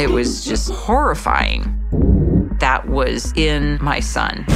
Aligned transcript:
It 0.00 0.08
was 0.08 0.42
just 0.46 0.70
horrifying. 0.70 1.76
That 2.58 2.88
was 2.88 3.34
in 3.36 3.78
my 3.82 4.00
son. 4.00 4.46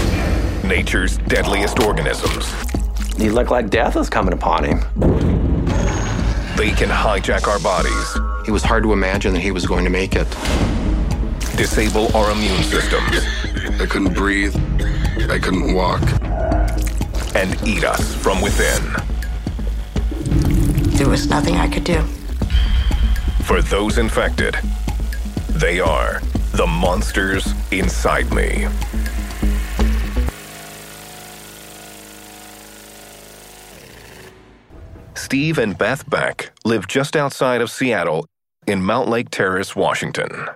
Nature's 0.64 1.18
deadliest 1.18 1.80
organisms. 1.80 2.50
He 3.18 3.28
looked 3.28 3.50
like 3.50 3.68
death 3.68 3.94
was 3.94 4.08
coming 4.08 4.32
upon 4.32 4.64
him. 4.64 4.78
They 6.56 6.70
can 6.70 6.88
hijack 6.88 7.46
our 7.46 7.58
bodies, 7.58 8.16
It 8.48 8.52
was 8.52 8.62
hard 8.62 8.84
to 8.84 8.94
imagine 8.94 9.34
that 9.34 9.40
he 9.40 9.50
was 9.50 9.66
going 9.66 9.84
to 9.84 9.90
make 9.90 10.14
it. 10.16 10.26
disable 11.56 12.14
our 12.16 12.30
immune 12.30 12.62
systems, 12.62 13.18
I 13.80 13.84
couldn't 13.86 14.14
breathe. 14.14 14.54
I 15.30 15.38
couldn't 15.38 15.74
walk. 15.74 16.00
and 17.36 17.54
eat 17.66 17.84
us 17.84 18.14
from 18.14 18.40
within. 18.40 18.82
There 20.96 21.08
was 21.08 21.28
nothing 21.28 21.56
I 21.56 21.68
could 21.68 21.84
do. 21.84 22.00
For 23.44 23.60
those 23.60 23.98
infected, 23.98 24.56
they 25.54 25.80
are 25.80 26.20
the 26.52 26.66
monsters 26.66 27.52
inside 27.70 28.32
me. 28.32 28.66
Steve 35.14 35.58
and 35.58 35.78
Beth 35.78 36.08
Beck 36.08 36.50
live 36.64 36.86
just 36.86 37.16
outside 37.16 37.60
of 37.60 37.70
Seattle 37.70 38.26
in 38.66 38.80
Mountlake 38.80 39.30
Terrace, 39.30 39.74
Washington. 39.74 40.48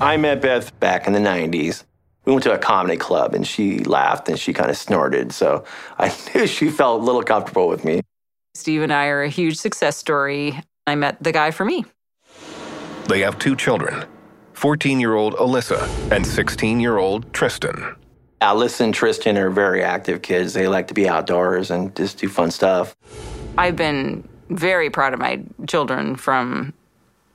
I 0.00 0.16
met 0.16 0.42
Beth 0.42 0.78
back 0.80 1.06
in 1.06 1.12
the 1.12 1.20
90s. 1.20 1.84
We 2.24 2.32
went 2.32 2.42
to 2.44 2.52
a 2.52 2.58
comedy 2.58 2.96
club 2.96 3.34
and 3.34 3.46
she 3.46 3.80
laughed 3.80 4.28
and 4.28 4.38
she 4.38 4.52
kind 4.52 4.70
of 4.70 4.76
snorted. 4.76 5.32
So 5.32 5.64
I 5.98 6.14
knew 6.34 6.46
she 6.46 6.70
felt 6.70 7.00
a 7.00 7.04
little 7.04 7.22
comfortable 7.22 7.68
with 7.68 7.84
me. 7.84 8.02
Steve 8.54 8.82
and 8.82 8.92
I 8.92 9.06
are 9.06 9.22
a 9.22 9.28
huge 9.28 9.56
success 9.56 9.96
story. 9.96 10.60
I 10.86 10.94
met 10.94 11.22
the 11.22 11.32
guy 11.32 11.52
for 11.52 11.64
me. 11.64 11.84
They 13.08 13.20
have 13.20 13.38
two 13.38 13.56
children 13.56 14.04
14 14.54 15.00
year 15.00 15.14
old 15.14 15.34
Alyssa 15.34 15.88
and 16.12 16.26
16 16.26 16.80
year 16.80 16.98
old 16.98 17.32
Tristan. 17.32 17.96
Alyssa 18.40 18.80
and 18.80 18.94
Tristan 18.94 19.36
are 19.38 19.50
very 19.50 19.82
active 19.82 20.22
kids. 20.22 20.52
They 20.52 20.68
like 20.68 20.88
to 20.88 20.94
be 20.94 21.08
outdoors 21.08 21.70
and 21.70 21.94
just 21.96 22.18
do 22.18 22.28
fun 22.28 22.50
stuff. 22.50 22.96
I've 23.58 23.76
been 23.76 24.28
very 24.50 24.90
proud 24.90 25.14
of 25.14 25.20
my 25.20 25.42
children 25.66 26.16
from 26.16 26.72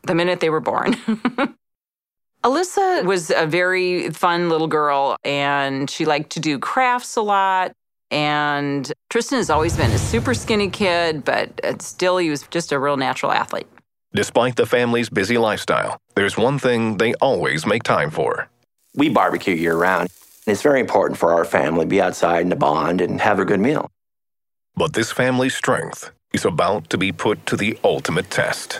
the 0.03 0.15
minute 0.15 0.39
they 0.39 0.49
were 0.49 0.59
born. 0.59 0.93
Alyssa 2.43 3.03
was 3.03 3.29
a 3.29 3.45
very 3.45 4.09
fun 4.11 4.49
little 4.49 4.67
girl 4.67 5.17
and 5.23 5.89
she 5.89 6.05
liked 6.05 6.29
to 6.31 6.39
do 6.39 6.59
crafts 6.59 7.15
a 7.15 7.21
lot. 7.21 7.73
And 8.09 8.91
Tristan 9.09 9.37
has 9.37 9.49
always 9.49 9.75
been 9.75 9.91
a 9.91 9.97
super 9.97 10.33
skinny 10.33 10.69
kid, 10.69 11.25
but 11.25 11.81
still, 11.81 12.17
he 12.17 12.29
was 12.29 12.43
just 12.47 12.71
a 12.71 12.79
real 12.79 12.95
natural 12.95 13.33
athlete. 13.33 13.67
Despite 14.13 14.55
the 14.55 14.65
family's 14.65 15.09
busy 15.09 15.37
lifestyle, 15.37 15.99
there's 16.15 16.37
one 16.37 16.59
thing 16.59 16.97
they 16.97 17.13
always 17.15 17.65
make 17.65 17.83
time 17.83 18.09
for. 18.09 18.49
We 18.95 19.09
barbecue 19.09 19.53
year 19.53 19.75
round. 19.75 20.09
And 20.45 20.53
it's 20.53 20.61
very 20.61 20.79
important 20.79 21.19
for 21.19 21.33
our 21.33 21.45
family 21.45 21.85
to 21.85 21.89
be 21.89 22.01
outside 22.01 22.41
and 22.41 22.51
to 22.51 22.55
bond 22.55 23.01
and 23.01 23.19
have 23.21 23.39
a 23.39 23.45
good 23.45 23.59
meal. 23.59 23.91
But 24.75 24.93
this 24.93 25.11
family's 25.11 25.55
strength 25.55 26.11
is 26.33 26.45
about 26.45 26.89
to 26.91 26.97
be 26.97 27.11
put 27.11 27.45
to 27.47 27.57
the 27.57 27.77
ultimate 27.83 28.31
test. 28.31 28.79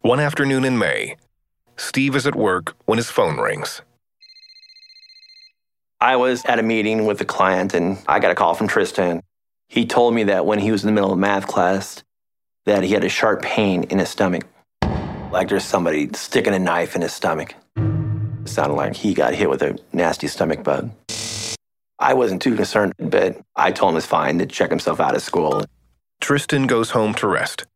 One 0.00 0.18
afternoon 0.18 0.64
in 0.64 0.78
May, 0.78 1.16
Steve 1.76 2.16
is 2.16 2.26
at 2.26 2.34
work 2.34 2.74
when 2.86 2.98
his 2.98 3.10
phone 3.10 3.38
rings. 3.38 3.82
I 6.00 6.16
was 6.16 6.44
at 6.46 6.58
a 6.58 6.62
meeting 6.62 7.06
with 7.06 7.20
a 7.20 7.24
client 7.24 7.74
and 7.74 7.98
I 8.08 8.18
got 8.18 8.32
a 8.32 8.34
call 8.34 8.54
from 8.54 8.68
Tristan. 8.68 9.22
He 9.68 9.86
told 9.86 10.14
me 10.14 10.24
that 10.24 10.46
when 10.46 10.58
he 10.58 10.72
was 10.72 10.82
in 10.82 10.86
the 10.86 10.92
middle 10.92 11.12
of 11.12 11.18
math 11.18 11.46
class, 11.46 12.02
that 12.66 12.82
he 12.82 12.92
had 12.92 13.04
a 13.04 13.08
sharp 13.08 13.42
pain 13.42 13.84
in 13.84 13.98
his 13.98 14.08
stomach. 14.08 14.44
Like 15.30 15.48
there's 15.48 15.64
somebody 15.64 16.10
sticking 16.14 16.54
a 16.54 16.58
knife 16.58 16.94
in 16.94 17.02
his 17.02 17.12
stomach. 17.12 17.54
It 17.76 18.48
sounded 18.48 18.74
like 18.74 18.94
he 18.94 19.14
got 19.14 19.34
hit 19.34 19.48
with 19.48 19.62
a 19.62 19.78
nasty 19.92 20.28
stomach 20.28 20.62
bug. 20.62 20.90
I 21.98 22.14
wasn't 22.14 22.42
too 22.42 22.56
concerned, 22.56 22.94
but 22.98 23.40
I 23.54 23.70
told 23.70 23.92
him 23.92 23.98
it's 23.98 24.06
fine 24.06 24.38
to 24.40 24.46
check 24.46 24.70
himself 24.70 25.00
out 25.00 25.14
of 25.14 25.22
school. 25.22 25.64
Tristan 26.20 26.66
goes 26.66 26.90
home 26.90 27.14
to 27.14 27.28
rest. 27.28 27.66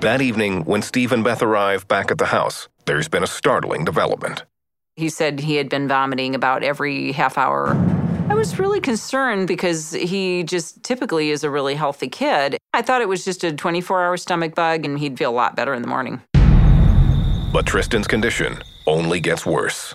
That 0.00 0.22
evening, 0.22 0.64
when 0.64 0.82
Steve 0.82 1.12
and 1.12 1.22
Beth 1.22 1.42
arrive 1.42 1.86
back 1.86 2.10
at 2.10 2.18
the 2.18 2.26
house, 2.26 2.68
there's 2.86 3.08
been 3.08 3.22
a 3.22 3.26
startling 3.26 3.84
development. 3.84 4.44
He 4.96 5.08
said 5.08 5.40
he 5.40 5.56
had 5.56 5.68
been 5.68 5.88
vomiting 5.88 6.34
about 6.34 6.62
every 6.62 7.12
half 7.12 7.36
hour. 7.36 7.74
I 8.40 8.42
was 8.42 8.58
really 8.58 8.80
concerned 8.80 9.48
because 9.48 9.92
he 9.92 10.44
just 10.44 10.82
typically 10.82 11.30
is 11.30 11.44
a 11.44 11.50
really 11.50 11.74
healthy 11.74 12.08
kid. 12.08 12.56
I 12.72 12.80
thought 12.80 13.02
it 13.02 13.08
was 13.08 13.22
just 13.22 13.44
a 13.44 13.52
24 13.52 14.02
hour 14.02 14.16
stomach 14.16 14.54
bug 14.54 14.86
and 14.86 14.98
he'd 14.98 15.18
feel 15.18 15.30
a 15.30 15.36
lot 15.36 15.56
better 15.56 15.74
in 15.74 15.82
the 15.82 15.88
morning. 15.88 16.22
But 17.52 17.66
Tristan's 17.66 18.06
condition 18.06 18.62
only 18.86 19.20
gets 19.20 19.44
worse. 19.44 19.94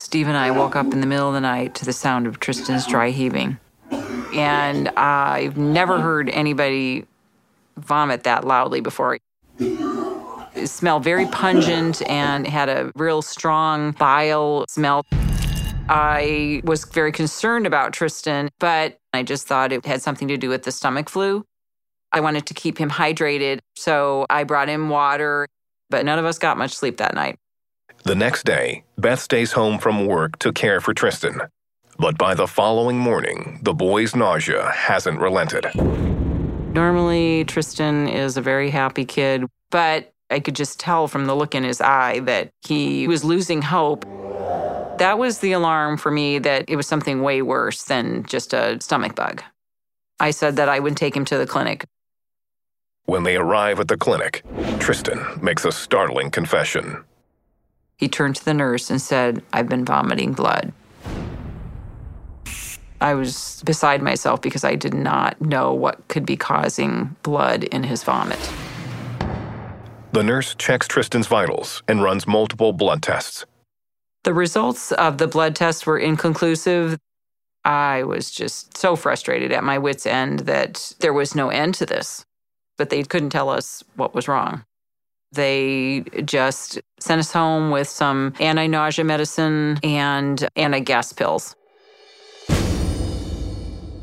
Steve 0.00 0.28
and 0.28 0.36
I 0.38 0.50
woke 0.50 0.76
up 0.76 0.94
in 0.94 1.02
the 1.02 1.06
middle 1.06 1.28
of 1.28 1.34
the 1.34 1.42
night 1.42 1.74
to 1.74 1.84
the 1.84 1.92
sound 1.92 2.26
of 2.26 2.40
Tristan's 2.40 2.86
dry 2.86 3.10
heaving. 3.10 3.58
And 4.34 4.88
I've 4.96 5.58
never 5.58 6.00
heard 6.00 6.30
anybody 6.30 7.04
vomit 7.76 8.22
that 8.22 8.46
loudly 8.46 8.80
before. 8.80 9.18
It 9.58 10.68
smelled 10.68 11.04
very 11.04 11.26
pungent 11.26 12.00
and 12.08 12.46
had 12.46 12.70
a 12.70 12.90
real 12.96 13.20
strong 13.20 13.92
bile 13.92 14.64
smell. 14.70 15.04
I 15.88 16.62
was 16.64 16.84
very 16.84 17.12
concerned 17.12 17.66
about 17.66 17.92
Tristan, 17.92 18.48
but 18.58 18.98
I 19.12 19.22
just 19.22 19.46
thought 19.46 19.72
it 19.72 19.84
had 19.84 20.02
something 20.02 20.28
to 20.28 20.36
do 20.36 20.48
with 20.48 20.62
the 20.62 20.72
stomach 20.72 21.08
flu. 21.08 21.44
I 22.12 22.20
wanted 22.20 22.46
to 22.46 22.54
keep 22.54 22.78
him 22.78 22.90
hydrated, 22.90 23.60
so 23.74 24.26
I 24.28 24.44
brought 24.44 24.68
him 24.68 24.88
water, 24.88 25.48
but 25.90 26.04
none 26.04 26.18
of 26.18 26.24
us 26.24 26.38
got 26.38 26.58
much 26.58 26.74
sleep 26.74 26.98
that 26.98 27.14
night. 27.14 27.38
The 28.04 28.14
next 28.14 28.44
day, 28.44 28.84
Beth 28.98 29.20
stays 29.20 29.52
home 29.52 29.78
from 29.78 30.06
work 30.06 30.38
to 30.40 30.52
care 30.52 30.80
for 30.80 30.92
Tristan. 30.92 31.40
But 31.98 32.18
by 32.18 32.34
the 32.34 32.46
following 32.46 32.98
morning, 32.98 33.60
the 33.62 33.74
boy's 33.74 34.16
nausea 34.16 34.70
hasn't 34.70 35.20
relented. 35.20 35.66
Normally, 36.74 37.44
Tristan 37.44 38.08
is 38.08 38.36
a 38.36 38.42
very 38.42 38.70
happy 38.70 39.04
kid, 39.04 39.44
but 39.70 40.12
I 40.30 40.40
could 40.40 40.56
just 40.56 40.80
tell 40.80 41.06
from 41.06 41.26
the 41.26 41.36
look 41.36 41.54
in 41.54 41.64
his 41.64 41.80
eye 41.80 42.20
that 42.20 42.50
he 42.62 43.06
was 43.06 43.24
losing 43.24 43.62
hope. 43.62 44.06
That 45.02 45.18
was 45.18 45.40
the 45.40 45.50
alarm 45.50 45.96
for 45.96 46.12
me 46.12 46.38
that 46.38 46.66
it 46.68 46.76
was 46.76 46.86
something 46.86 47.22
way 47.22 47.42
worse 47.42 47.82
than 47.82 48.22
just 48.22 48.54
a 48.54 48.80
stomach 48.80 49.16
bug. 49.16 49.42
I 50.20 50.30
said 50.30 50.54
that 50.54 50.68
I 50.68 50.78
would 50.78 50.96
take 50.96 51.16
him 51.16 51.24
to 51.24 51.36
the 51.36 51.44
clinic. 51.44 51.84
When 53.06 53.24
they 53.24 53.34
arrive 53.34 53.80
at 53.80 53.88
the 53.88 53.96
clinic, 53.96 54.44
Tristan 54.78 55.40
makes 55.42 55.64
a 55.64 55.72
startling 55.72 56.30
confession. 56.30 57.02
He 57.96 58.06
turned 58.06 58.36
to 58.36 58.44
the 58.44 58.54
nurse 58.54 58.90
and 58.90 59.02
said, 59.02 59.42
I've 59.52 59.68
been 59.68 59.84
vomiting 59.84 60.34
blood. 60.34 60.72
I 63.00 63.14
was 63.14 63.60
beside 63.66 64.02
myself 64.02 64.40
because 64.40 64.62
I 64.62 64.76
did 64.76 64.94
not 64.94 65.40
know 65.40 65.74
what 65.74 66.06
could 66.06 66.24
be 66.24 66.36
causing 66.36 67.16
blood 67.24 67.64
in 67.64 67.82
his 67.82 68.04
vomit. 68.04 68.38
The 70.12 70.22
nurse 70.22 70.54
checks 70.54 70.86
Tristan's 70.86 71.26
vitals 71.26 71.82
and 71.88 72.04
runs 72.04 72.24
multiple 72.28 72.72
blood 72.72 73.02
tests. 73.02 73.46
The 74.24 74.34
results 74.34 74.92
of 74.92 75.18
the 75.18 75.26
blood 75.26 75.56
tests 75.56 75.84
were 75.84 75.98
inconclusive. 75.98 76.98
I 77.64 78.04
was 78.04 78.30
just 78.30 78.76
so 78.76 78.94
frustrated 78.94 79.52
at 79.52 79.64
my 79.64 79.78
wits' 79.78 80.06
end 80.06 80.40
that 80.40 80.94
there 81.00 81.12
was 81.12 81.34
no 81.34 81.48
end 81.48 81.74
to 81.76 81.86
this, 81.86 82.24
but 82.76 82.90
they 82.90 83.02
couldn't 83.02 83.30
tell 83.30 83.48
us 83.48 83.82
what 83.96 84.14
was 84.14 84.28
wrong. 84.28 84.64
They 85.32 86.04
just 86.24 86.78
sent 87.00 87.18
us 87.18 87.32
home 87.32 87.70
with 87.70 87.88
some 87.88 88.34
anti 88.38 88.66
nausea 88.66 89.04
medicine 89.04 89.78
and 89.82 90.48
anti 90.54 90.80
gas 90.80 91.12
pills. 91.12 91.56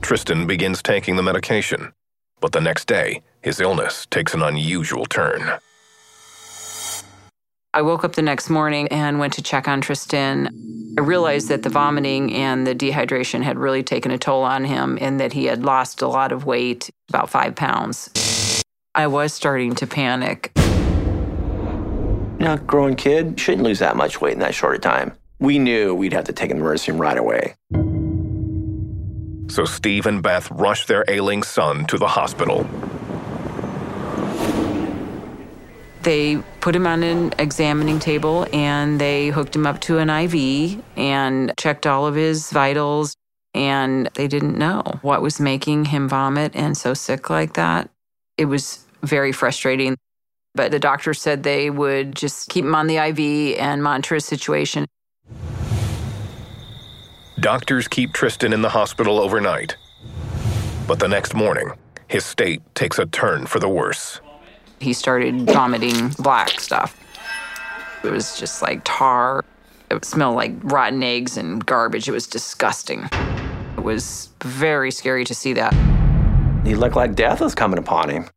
Tristan 0.02 0.48
begins 0.48 0.82
taking 0.82 1.16
the 1.16 1.24
medication, 1.24 1.94
but 2.42 2.52
the 2.52 2.62
next 2.62 2.88
day, 2.88 3.22
his 3.42 3.62
illness 3.62 4.08
takes 4.10 4.34
an 4.34 4.42
unusual 4.42 5.06
turn. 5.06 5.60
I 7.72 7.84
woke 7.84 8.04
up 8.04 8.14
the 8.14 8.24
next 8.24 8.50
morning 8.50 8.88
and 8.88 9.20
went 9.20 9.34
to 9.34 9.44
check 9.44 9.68
on 9.68 9.80
Tristan. 9.80 10.50
I 10.98 11.02
realized 11.02 11.50
that 11.50 11.62
the 11.62 11.70
vomiting 11.70 12.34
and 12.34 12.66
the 12.66 12.74
dehydration 12.74 13.44
had 13.44 13.60
really 13.60 13.84
taken 13.84 14.10
a 14.10 14.18
toll 14.18 14.42
on 14.42 14.66
him 14.66 14.98
and 15.00 15.20
that 15.20 15.34
he 15.34 15.46
had 15.46 15.64
lost 15.64 16.02
a 16.02 16.08
lot 16.08 16.32
of 16.32 16.48
weight, 16.48 16.90
about 17.10 17.30
five 17.30 17.56
pounds. 17.56 18.64
I 18.96 19.06
was 19.06 19.34
starting 19.34 19.76
to 19.76 19.86
panic. 19.86 20.52
Now, 22.40 22.56
growing 22.56 22.96
kid 22.96 23.40
shouldn't 23.40 23.64
lose 23.64 23.80
that 23.80 23.96
much 23.96 24.20
weight 24.20 24.34
in 24.34 24.40
that 24.40 24.56
short 24.56 24.76
a 24.76 24.80
time. 24.80 25.14
We 25.38 25.60
knew 25.60 25.94
we'd 25.94 26.14
have 26.14 26.26
to 26.26 26.34
take 26.34 26.50
him 26.50 26.58
to 26.58 26.64
the 26.64 26.66
emergency 26.66 26.92
room 26.92 27.02
right 27.02 27.18
away. 27.20 27.54
So 29.54 29.66
Steve 29.66 30.08
and 30.08 30.24
Beth 30.24 30.50
rushed 30.50 30.88
their 30.88 31.06
ailing 31.08 31.44
son 31.44 31.86
to 31.86 32.00
the 32.00 32.08
hospital. 32.08 32.68
They 36.10 36.38
put 36.60 36.76
him 36.76 36.88
on 36.88 37.04
an 37.04 37.36
examining 37.38 38.00
table 38.00 38.48
and 38.52 39.00
they 39.00 39.28
hooked 39.28 39.56
him 39.56 39.68
up 39.68 39.80
to 39.82 40.00
an 40.00 40.10
IV 40.10 40.84
and 40.98 41.54
checked 41.56 41.86
all 41.86 42.08
of 42.08 42.16
his 42.16 42.50
vitals. 42.50 43.16
And 43.54 44.10
they 44.16 44.28
didn't 44.28 44.58
know 44.58 44.82
what 45.04 45.22
was 45.22 45.40
making 45.40 45.86
him 45.86 46.10
vomit 46.10 46.56
and 46.56 46.76
so 46.76 46.96
sick 46.96 47.30
like 47.30 47.54
that. 47.54 47.92
It 48.40 48.46
was 48.46 48.88
very 49.04 49.32
frustrating. 49.32 49.98
But 50.56 50.72
the 50.72 50.80
doctor 50.80 51.14
said 51.14 51.44
they 51.44 51.70
would 51.70 52.16
just 52.16 52.50
keep 52.50 52.66
him 52.66 52.74
on 52.74 52.88
the 52.88 52.98
IV 52.98 53.60
and 53.60 53.84
monitor 53.84 54.16
his 54.16 54.26
situation. 54.26 54.88
Doctors 57.40 57.88
keep 57.88 58.14
Tristan 58.14 58.52
in 58.52 58.64
the 58.64 58.70
hospital 58.70 59.20
overnight. 59.20 59.76
But 60.88 60.98
the 60.98 61.08
next 61.08 61.36
morning, 61.36 61.70
his 62.08 62.26
state 62.26 62.64
takes 62.74 62.98
a 62.98 63.06
turn 63.06 63.46
for 63.46 63.60
the 63.60 63.70
worse. 63.70 64.22
He 64.80 64.94
started 64.94 65.42
vomiting 65.42 66.10
black 66.20 66.60
stuff. 66.60 66.98
It 68.04 68.12
was 68.12 68.40
just 68.40 68.62
like 68.62 68.82
tar. 68.86 69.44
It 69.92 70.06
smelled 70.06 70.36
like 70.36 70.54
rotten 70.64 71.04
eggs 71.04 71.36
and 71.36 71.66
garbage. 71.66 72.08
It 72.08 72.12
was 72.12 72.28
disgusting. 72.28 73.10
It 73.78 73.84
was 73.84 74.30
very 74.44 74.92
scary 74.92 75.26
to 75.26 75.36
see 75.36 75.54
that. 75.54 75.74
He 76.66 76.76
looked 76.76 76.96
like 76.96 77.16
death 77.16 77.42
was 77.42 77.56
coming 77.56 77.80
upon 77.80 78.10
him. 78.10 78.30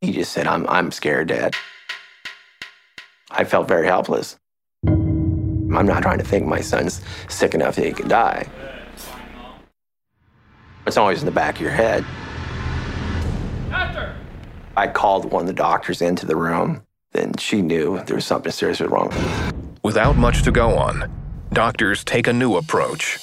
He 0.00 0.12
just 0.12 0.32
said, 0.32 0.46
I'm, 0.46 0.66
I'm 0.68 0.90
scared, 0.90 1.28
Dad. 1.28 1.54
I 3.30 3.44
felt 3.44 3.68
very 3.68 3.86
helpless. 3.86 4.36
I'm 4.86 5.86
not 5.86 6.02
trying 6.02 6.18
to 6.18 6.24
think 6.24 6.46
my 6.46 6.60
son's 6.60 7.00
sick 7.28 7.54
enough 7.54 7.76
that 7.76 7.84
he 7.84 7.92
could 7.92 8.08
die. 8.08 8.48
It's 10.86 10.96
always 10.96 11.20
in 11.20 11.26
the 11.26 11.32
back 11.32 11.56
of 11.56 11.60
your 11.60 11.70
head. 11.70 12.04
Doctor! 13.70 14.15
I 14.76 14.88
called 14.88 15.32
one 15.32 15.42
of 15.42 15.46
the 15.46 15.54
doctors 15.54 16.02
into 16.02 16.26
the 16.26 16.36
room. 16.36 16.82
Then 17.12 17.32
she 17.38 17.62
knew 17.62 18.02
there 18.04 18.16
was 18.16 18.26
something 18.26 18.52
seriously 18.52 18.86
wrong. 18.86 19.10
Without 19.82 20.16
much 20.16 20.42
to 20.42 20.52
go 20.52 20.76
on, 20.76 21.10
doctors 21.52 22.04
take 22.04 22.26
a 22.26 22.32
new 22.32 22.56
approach. 22.56 23.18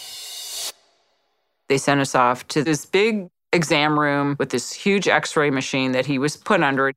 They 1.70 1.78
sent 1.78 2.02
us 2.02 2.16
off 2.16 2.48
to 2.50 2.64
this 2.64 2.86
big 2.86 3.28
exam 3.52 4.00
room 4.00 4.36
with 4.40 4.50
this 4.50 4.74
huge 4.74 5.08
x 5.08 5.38
ray 5.38 5.52
machine 5.52 5.92
that 5.92 6.08
he 6.08 6.18
was 6.18 6.36
put 6.36 6.64
under. 6.64 6.94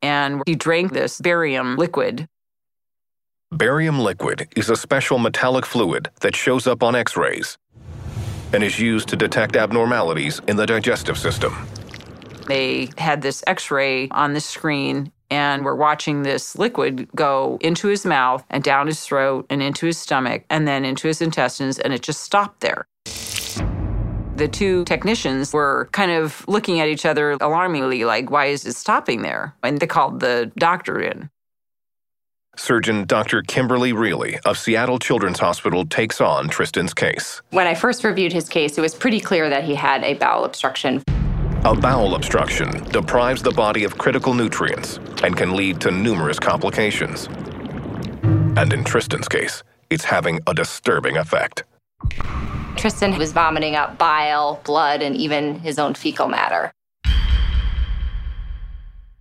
And 0.00 0.42
he 0.46 0.54
drank 0.54 0.92
this 0.92 1.20
barium 1.20 1.76
liquid. 1.76 2.26
Barium 3.52 4.00
liquid 4.00 4.48
is 4.56 4.70
a 4.70 4.76
special 4.76 5.18
metallic 5.18 5.66
fluid 5.66 6.08
that 6.20 6.34
shows 6.34 6.66
up 6.66 6.82
on 6.82 6.94
x 6.96 7.16
rays 7.16 7.58
and 8.52 8.62
is 8.62 8.78
used 8.78 9.08
to 9.08 9.16
detect 9.16 9.56
abnormalities 9.56 10.40
in 10.48 10.56
the 10.56 10.66
digestive 10.66 11.18
system. 11.18 11.54
They 12.46 12.90
had 12.98 13.22
this 13.22 13.42
x 13.46 13.70
ray 13.70 14.08
on 14.10 14.34
the 14.34 14.40
screen, 14.40 15.12
and 15.30 15.64
we're 15.64 15.74
watching 15.74 16.22
this 16.22 16.56
liquid 16.56 17.08
go 17.14 17.58
into 17.60 17.88
his 17.88 18.04
mouth 18.04 18.44
and 18.50 18.62
down 18.62 18.86
his 18.86 19.00
throat 19.00 19.46
and 19.48 19.62
into 19.62 19.86
his 19.86 19.98
stomach 19.98 20.44
and 20.50 20.68
then 20.68 20.84
into 20.84 21.08
his 21.08 21.22
intestines, 21.22 21.78
and 21.78 21.94
it 21.94 22.02
just 22.02 22.20
stopped 22.20 22.60
there. 22.60 22.86
The 24.36 24.48
two 24.48 24.84
technicians 24.84 25.52
were 25.52 25.88
kind 25.92 26.10
of 26.10 26.44
looking 26.48 26.80
at 26.80 26.88
each 26.88 27.06
other 27.06 27.32
alarmingly, 27.40 28.04
like, 28.04 28.30
why 28.30 28.46
is 28.46 28.66
it 28.66 28.74
stopping 28.74 29.22
there? 29.22 29.54
And 29.62 29.78
they 29.78 29.86
called 29.86 30.20
the 30.20 30.50
doctor 30.58 31.00
in. 31.00 31.30
Surgeon 32.56 33.04
Dr. 33.04 33.42
Kimberly 33.42 33.92
Reilly 33.92 34.38
of 34.44 34.58
Seattle 34.58 34.98
Children's 34.98 35.40
Hospital 35.40 35.84
takes 35.86 36.20
on 36.20 36.48
Tristan's 36.48 36.94
case. 36.94 37.42
When 37.50 37.66
I 37.66 37.74
first 37.74 38.04
reviewed 38.04 38.32
his 38.32 38.48
case, 38.48 38.78
it 38.78 38.80
was 38.80 38.94
pretty 38.94 39.20
clear 39.20 39.48
that 39.50 39.64
he 39.64 39.74
had 39.74 40.04
a 40.04 40.14
bowel 40.14 40.44
obstruction. 40.44 41.02
A 41.66 41.74
bowel 41.74 42.14
obstruction 42.14 42.84
deprives 42.90 43.40
the 43.42 43.50
body 43.50 43.84
of 43.84 43.96
critical 43.96 44.34
nutrients 44.34 44.98
and 45.22 45.34
can 45.34 45.56
lead 45.56 45.80
to 45.80 45.90
numerous 45.90 46.38
complications. 46.38 47.26
And 48.58 48.70
in 48.70 48.84
Tristan's 48.84 49.28
case, 49.28 49.62
it's 49.88 50.04
having 50.04 50.40
a 50.46 50.52
disturbing 50.52 51.16
effect. 51.16 51.64
Tristan 52.76 53.16
was 53.16 53.32
vomiting 53.32 53.76
up 53.76 53.96
bile, 53.96 54.60
blood, 54.64 55.00
and 55.00 55.16
even 55.16 55.58
his 55.60 55.78
own 55.78 55.94
fecal 55.94 56.28
matter. 56.28 56.70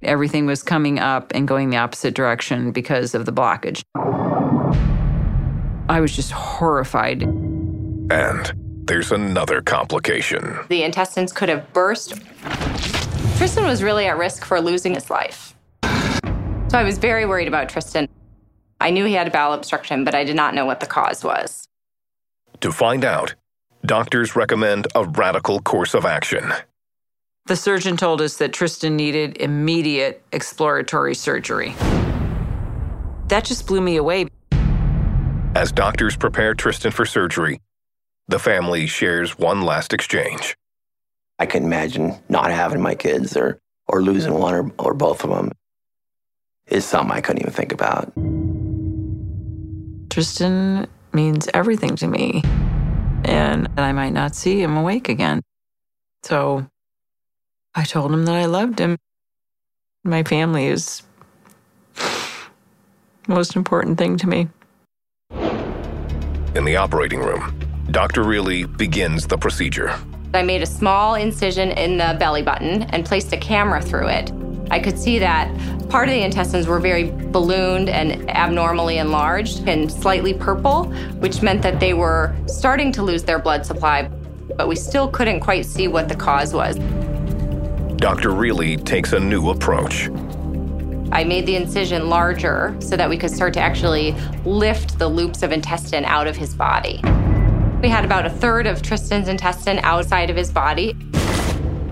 Everything 0.01 0.45
was 0.45 0.63
coming 0.63 0.99
up 0.99 1.31
and 1.33 1.47
going 1.47 1.69
the 1.69 1.77
opposite 1.77 2.13
direction 2.13 2.73
because 2.73 3.15
of 3.15 3.25
the 3.25 3.31
blockage. 3.31 3.83
I 5.87 6.01
was 6.01 6.13
just 6.13 6.31
horrified. 6.31 7.23
And 7.23 8.62
there's 8.85 9.11
another 9.11 9.61
complication. 9.61 10.59
The 10.69 10.83
intestines 10.83 11.31
could 11.31 11.49
have 11.49 11.71
burst. 11.73 12.21
Tristan 13.37 13.65
was 13.65 13.81
really 13.81 14.07
at 14.07 14.17
risk 14.17 14.45
for 14.45 14.59
losing 14.59 14.93
his 14.93 15.09
life. 15.09 15.55
So 15.83 16.77
I 16.79 16.83
was 16.83 16.97
very 16.97 17.25
worried 17.25 17.47
about 17.47 17.69
Tristan. 17.69 18.07
I 18.81 18.89
knew 18.89 19.05
he 19.05 19.13
had 19.13 19.27
a 19.27 19.31
bowel 19.31 19.53
obstruction, 19.53 20.03
but 20.03 20.15
I 20.15 20.23
did 20.23 20.35
not 20.35 20.53
know 20.53 20.65
what 20.65 20.79
the 20.79 20.85
cause 20.85 21.23
was. 21.23 21.67
To 22.61 22.71
find 22.71 23.05
out, 23.05 23.35
doctors 23.85 24.35
recommend 24.35 24.87
a 24.95 25.05
radical 25.05 25.61
course 25.61 25.93
of 25.93 26.05
action. 26.05 26.51
The 27.45 27.55
surgeon 27.55 27.97
told 27.97 28.21
us 28.21 28.37
that 28.37 28.53
Tristan 28.53 28.95
needed 28.95 29.37
immediate 29.37 30.23
exploratory 30.31 31.15
surgery. 31.15 31.75
That 33.27 33.43
just 33.45 33.67
blew 33.67 33.81
me 33.81 33.97
away. 33.97 34.27
As 35.55 35.71
doctors 35.71 36.15
prepare 36.15 36.53
Tristan 36.53 36.91
for 36.91 37.05
surgery, 37.05 37.59
the 38.27 38.39
family 38.39 38.87
shares 38.87 39.37
one 39.37 39.61
last 39.61 39.93
exchange. 39.93 40.55
I 41.39 41.45
can 41.45 41.63
imagine 41.63 42.15
not 42.29 42.51
having 42.51 42.81
my 42.81 42.95
kids 42.95 43.35
or, 43.35 43.59
or 43.87 44.01
losing 44.01 44.33
one 44.33 44.53
or, 44.53 44.71
or 44.79 44.93
both 44.93 45.23
of 45.23 45.29
them. 45.29 45.51
Is 46.67 46.85
something 46.85 47.11
I 47.11 47.19
couldn't 47.19 47.41
even 47.41 47.53
think 47.53 47.73
about. 47.73 48.13
Tristan 50.09 50.87
means 51.11 51.49
everything 51.53 51.95
to 51.97 52.07
me, 52.07 52.41
and 53.25 53.67
I 53.77 53.91
might 53.91 54.13
not 54.13 54.33
see 54.33 54.61
him 54.61 54.77
awake 54.77 55.09
again. 55.09 55.41
So 56.23 56.65
I 57.75 57.83
told 57.83 58.13
him 58.13 58.23
that 58.25 58.35
I 58.35 58.45
loved 58.45 58.79
him. 58.79 58.97
My 60.05 60.23
family 60.23 60.67
is 60.67 61.03
the 61.95 63.33
most 63.33 63.55
important 63.55 63.97
thing 63.97 64.17
to 64.17 64.27
me. 64.27 64.47
In 66.55 66.65
the 66.65 66.77
operating 66.77 67.19
room, 67.19 67.59
Dr. 67.93 68.23
Reilly 68.23 68.63
begins 68.65 69.27
the 69.27 69.37
procedure. 69.37 69.95
I 70.33 70.41
made 70.41 70.63
a 70.63 70.65
small 70.65 71.13
incision 71.13 71.69
in 71.69 71.99
the 71.99 72.17
belly 72.19 72.41
button 72.41 72.81
and 72.89 73.05
placed 73.05 73.31
a 73.33 73.37
camera 73.37 73.83
through 73.83 74.07
it. 74.07 74.31
I 74.71 74.79
could 74.79 74.97
see 74.97 75.19
that 75.19 75.47
part 75.89 76.07
of 76.07 76.15
the 76.15 76.23
intestines 76.23 76.65
were 76.65 76.79
very 76.79 77.11
ballooned 77.11 77.89
and 77.89 78.27
abnormally 78.31 78.97
enlarged 78.97 79.69
and 79.69 79.91
slightly 79.91 80.33
purple, 80.33 80.85
which 81.19 81.43
meant 81.43 81.61
that 81.61 81.79
they 81.79 81.93
were 81.93 82.35
starting 82.47 82.91
to 82.93 83.03
lose 83.03 83.21
their 83.21 83.37
blood 83.37 83.63
supply. 83.63 84.09
but 84.57 84.67
we 84.67 84.75
still 84.75 85.07
couldn't 85.07 85.41
quite 85.41 85.63
see 85.63 85.87
what 85.87 86.09
the 86.09 86.15
cause 86.15 86.51
was. 86.51 86.77
Dr. 87.97 88.31
Reilly 88.31 88.75
takes 88.75 89.13
a 89.13 89.19
new 89.19 89.51
approach. 89.51 90.09
I 91.11 91.23
made 91.23 91.45
the 91.45 91.55
incision 91.55 92.09
larger 92.09 92.75
so 92.79 92.97
that 92.97 93.07
we 93.07 93.17
could 93.19 93.29
start 93.29 93.53
to 93.53 93.59
actually 93.59 94.15
lift 94.45 94.97
the 94.97 95.07
loops 95.07 95.43
of 95.43 95.51
intestine 95.51 96.05
out 96.05 96.25
of 96.25 96.35
his 96.35 96.55
body. 96.55 96.99
We 97.83 97.89
had 97.89 98.05
about 98.05 98.25
a 98.25 98.29
third 98.29 98.65
of 98.65 98.81
Tristan's 98.81 99.27
intestine 99.27 99.79
outside 99.79 100.29
of 100.29 100.37
his 100.37 100.49
body. 100.49 100.95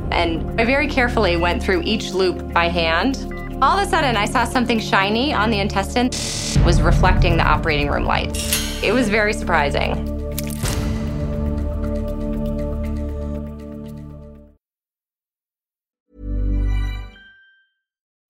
And 0.09 0.57
I 0.59 0.63
very 0.63 0.87
carefully 0.87 1.35
went 1.35 1.61
through 1.61 1.81
each 1.81 2.11
loop 2.11 2.53
by 2.53 2.69
hand. 2.69 3.17
All 3.61 3.77
of 3.77 3.85
a 3.85 3.89
sudden, 3.89 4.15
I 4.15 4.23
saw 4.23 4.45
something 4.45 4.79
shiny 4.79 5.33
on 5.33 5.51
the 5.51 5.59
intestine 5.59 6.07
was 6.65 6.81
reflecting 6.81 7.35
the 7.35 7.43
operating 7.43 7.89
room 7.89 8.05
lights. 8.05 8.81
It 8.81 8.93
was 8.93 9.09
very 9.09 9.33
surprising. 9.33 10.07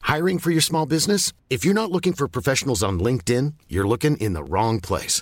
Hiring 0.01 0.39
for 0.39 0.49
your 0.49 0.61
small 0.61 0.87
business? 0.87 1.31
If 1.51 1.63
you're 1.63 1.75
not 1.75 1.91
looking 1.91 2.13
for 2.13 2.27
professionals 2.27 2.81
on 2.81 2.99
LinkedIn, 2.99 3.53
you're 3.69 3.87
looking 3.87 4.17
in 4.17 4.33
the 4.33 4.43
wrong 4.43 4.79
place. 4.79 5.21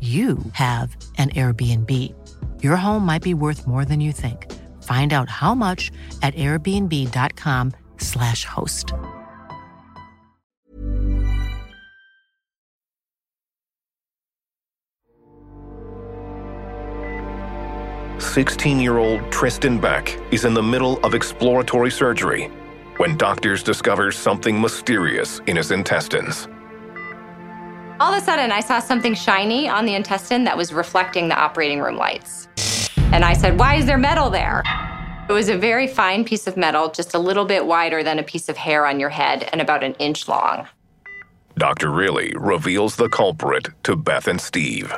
you 0.00 0.38
have 0.52 0.96
an 1.18 1.30
Airbnb. 1.30 2.14
Your 2.62 2.76
home 2.76 3.04
might 3.04 3.22
be 3.22 3.34
worth 3.34 3.66
more 3.66 3.84
than 3.84 4.00
you 4.00 4.12
think. 4.12 4.46
Find 4.84 5.12
out 5.12 5.28
how 5.28 5.56
much 5.56 5.90
at 6.22 6.36
airbnb.com/slash 6.36 8.44
host. 8.44 8.92
Sixteen-year-old 18.18 19.32
Tristan 19.32 19.80
Beck 19.80 20.16
is 20.30 20.44
in 20.44 20.54
the 20.54 20.62
middle 20.62 21.00
of 21.00 21.14
exploratory 21.14 21.90
surgery 21.90 22.52
when 22.98 23.16
doctors 23.16 23.64
discover 23.64 24.12
something 24.12 24.60
mysterious 24.60 25.40
in 25.46 25.56
his 25.56 25.72
intestines. 25.72 26.46
All 28.00 28.14
of 28.14 28.22
a 28.22 28.24
sudden, 28.24 28.52
I 28.52 28.60
saw 28.60 28.78
something 28.78 29.12
shiny 29.12 29.68
on 29.68 29.84
the 29.84 29.96
intestine 29.96 30.44
that 30.44 30.56
was 30.56 30.72
reflecting 30.72 31.26
the 31.26 31.34
operating 31.34 31.80
room 31.80 31.96
lights. 31.96 32.48
And 32.96 33.24
I 33.24 33.32
said, 33.32 33.58
Why 33.58 33.74
is 33.74 33.86
there 33.86 33.98
metal 33.98 34.30
there? 34.30 34.62
It 35.28 35.32
was 35.32 35.48
a 35.48 35.58
very 35.58 35.88
fine 35.88 36.24
piece 36.24 36.46
of 36.46 36.56
metal, 36.56 36.90
just 36.92 37.14
a 37.14 37.18
little 37.18 37.44
bit 37.44 37.66
wider 37.66 38.04
than 38.04 38.20
a 38.20 38.22
piece 38.22 38.48
of 38.48 38.56
hair 38.56 38.86
on 38.86 39.00
your 39.00 39.08
head 39.08 39.48
and 39.50 39.60
about 39.60 39.82
an 39.82 39.94
inch 39.94 40.28
long. 40.28 40.68
Dr. 41.56 41.90
Reilly 41.90 42.32
reveals 42.36 42.94
the 42.94 43.08
culprit 43.08 43.66
to 43.82 43.96
Beth 43.96 44.28
and 44.28 44.40
Steve. 44.40 44.94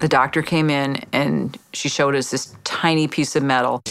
The 0.00 0.08
doctor 0.08 0.40
came 0.40 0.70
in 0.70 1.04
and 1.12 1.58
she 1.74 1.90
showed 1.90 2.14
us 2.14 2.30
this 2.30 2.56
tiny 2.64 3.06
piece 3.06 3.36
of 3.36 3.42
metal. 3.42 3.82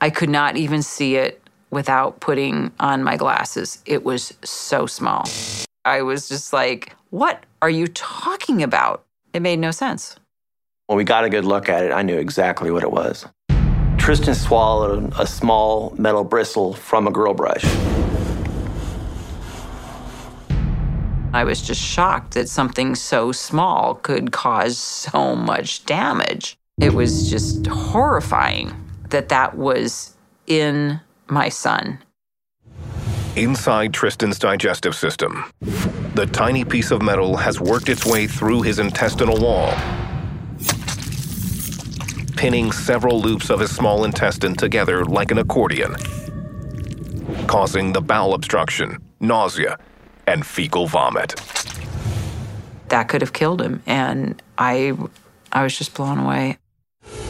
I 0.00 0.10
could 0.10 0.30
not 0.30 0.56
even 0.56 0.82
see 0.82 1.14
it 1.14 1.39
without 1.70 2.20
putting 2.20 2.72
on 2.80 3.02
my 3.02 3.16
glasses. 3.16 3.82
It 3.86 4.04
was 4.04 4.32
so 4.44 4.86
small. 4.86 5.24
I 5.84 6.02
was 6.02 6.28
just 6.28 6.52
like, 6.52 6.94
what 7.10 7.44
are 7.62 7.70
you 7.70 7.86
talking 7.88 8.62
about? 8.62 9.04
It 9.32 9.40
made 9.40 9.58
no 9.58 9.70
sense. 9.70 10.16
When 10.86 10.96
we 10.96 11.04
got 11.04 11.24
a 11.24 11.30
good 11.30 11.44
look 11.44 11.68
at 11.68 11.84
it, 11.84 11.92
I 11.92 12.02
knew 12.02 12.18
exactly 12.18 12.70
what 12.70 12.82
it 12.82 12.90
was. 12.90 13.26
Tristan 13.96 14.34
swallowed 14.34 15.12
a 15.18 15.26
small 15.26 15.94
metal 15.96 16.24
bristle 16.24 16.74
from 16.74 17.06
a 17.06 17.10
grill 17.12 17.34
brush. 17.34 17.64
I 21.32 21.44
was 21.44 21.62
just 21.62 21.80
shocked 21.80 22.34
that 22.34 22.48
something 22.48 22.96
so 22.96 23.30
small 23.30 23.94
could 23.94 24.32
cause 24.32 24.76
so 24.76 25.36
much 25.36 25.84
damage. 25.86 26.56
It 26.80 26.92
was 26.94 27.30
just 27.30 27.66
horrifying 27.68 28.74
that 29.10 29.28
that 29.28 29.56
was 29.56 30.16
in 30.48 31.00
my 31.30 31.48
son. 31.48 31.98
Inside 33.36 33.94
Tristan's 33.94 34.38
digestive 34.38 34.94
system, 34.94 35.44
the 36.14 36.26
tiny 36.26 36.64
piece 36.64 36.90
of 36.90 37.00
metal 37.00 37.36
has 37.36 37.60
worked 37.60 37.88
its 37.88 38.04
way 38.04 38.26
through 38.26 38.62
his 38.62 38.78
intestinal 38.78 39.40
wall, 39.40 39.72
pinning 42.36 42.72
several 42.72 43.20
loops 43.20 43.50
of 43.50 43.60
his 43.60 43.74
small 43.74 44.04
intestine 44.04 44.54
together 44.54 45.04
like 45.04 45.30
an 45.30 45.38
accordion, 45.38 45.94
causing 47.46 47.92
the 47.92 48.00
bowel 48.00 48.34
obstruction, 48.34 48.98
nausea, 49.20 49.78
and 50.26 50.44
fecal 50.44 50.86
vomit. 50.86 51.40
That 52.88 53.08
could 53.08 53.22
have 53.22 53.32
killed 53.32 53.62
him, 53.62 53.82
and 53.86 54.42
I, 54.58 54.96
I 55.52 55.62
was 55.62 55.78
just 55.78 55.94
blown 55.94 56.18
away. 56.18 56.58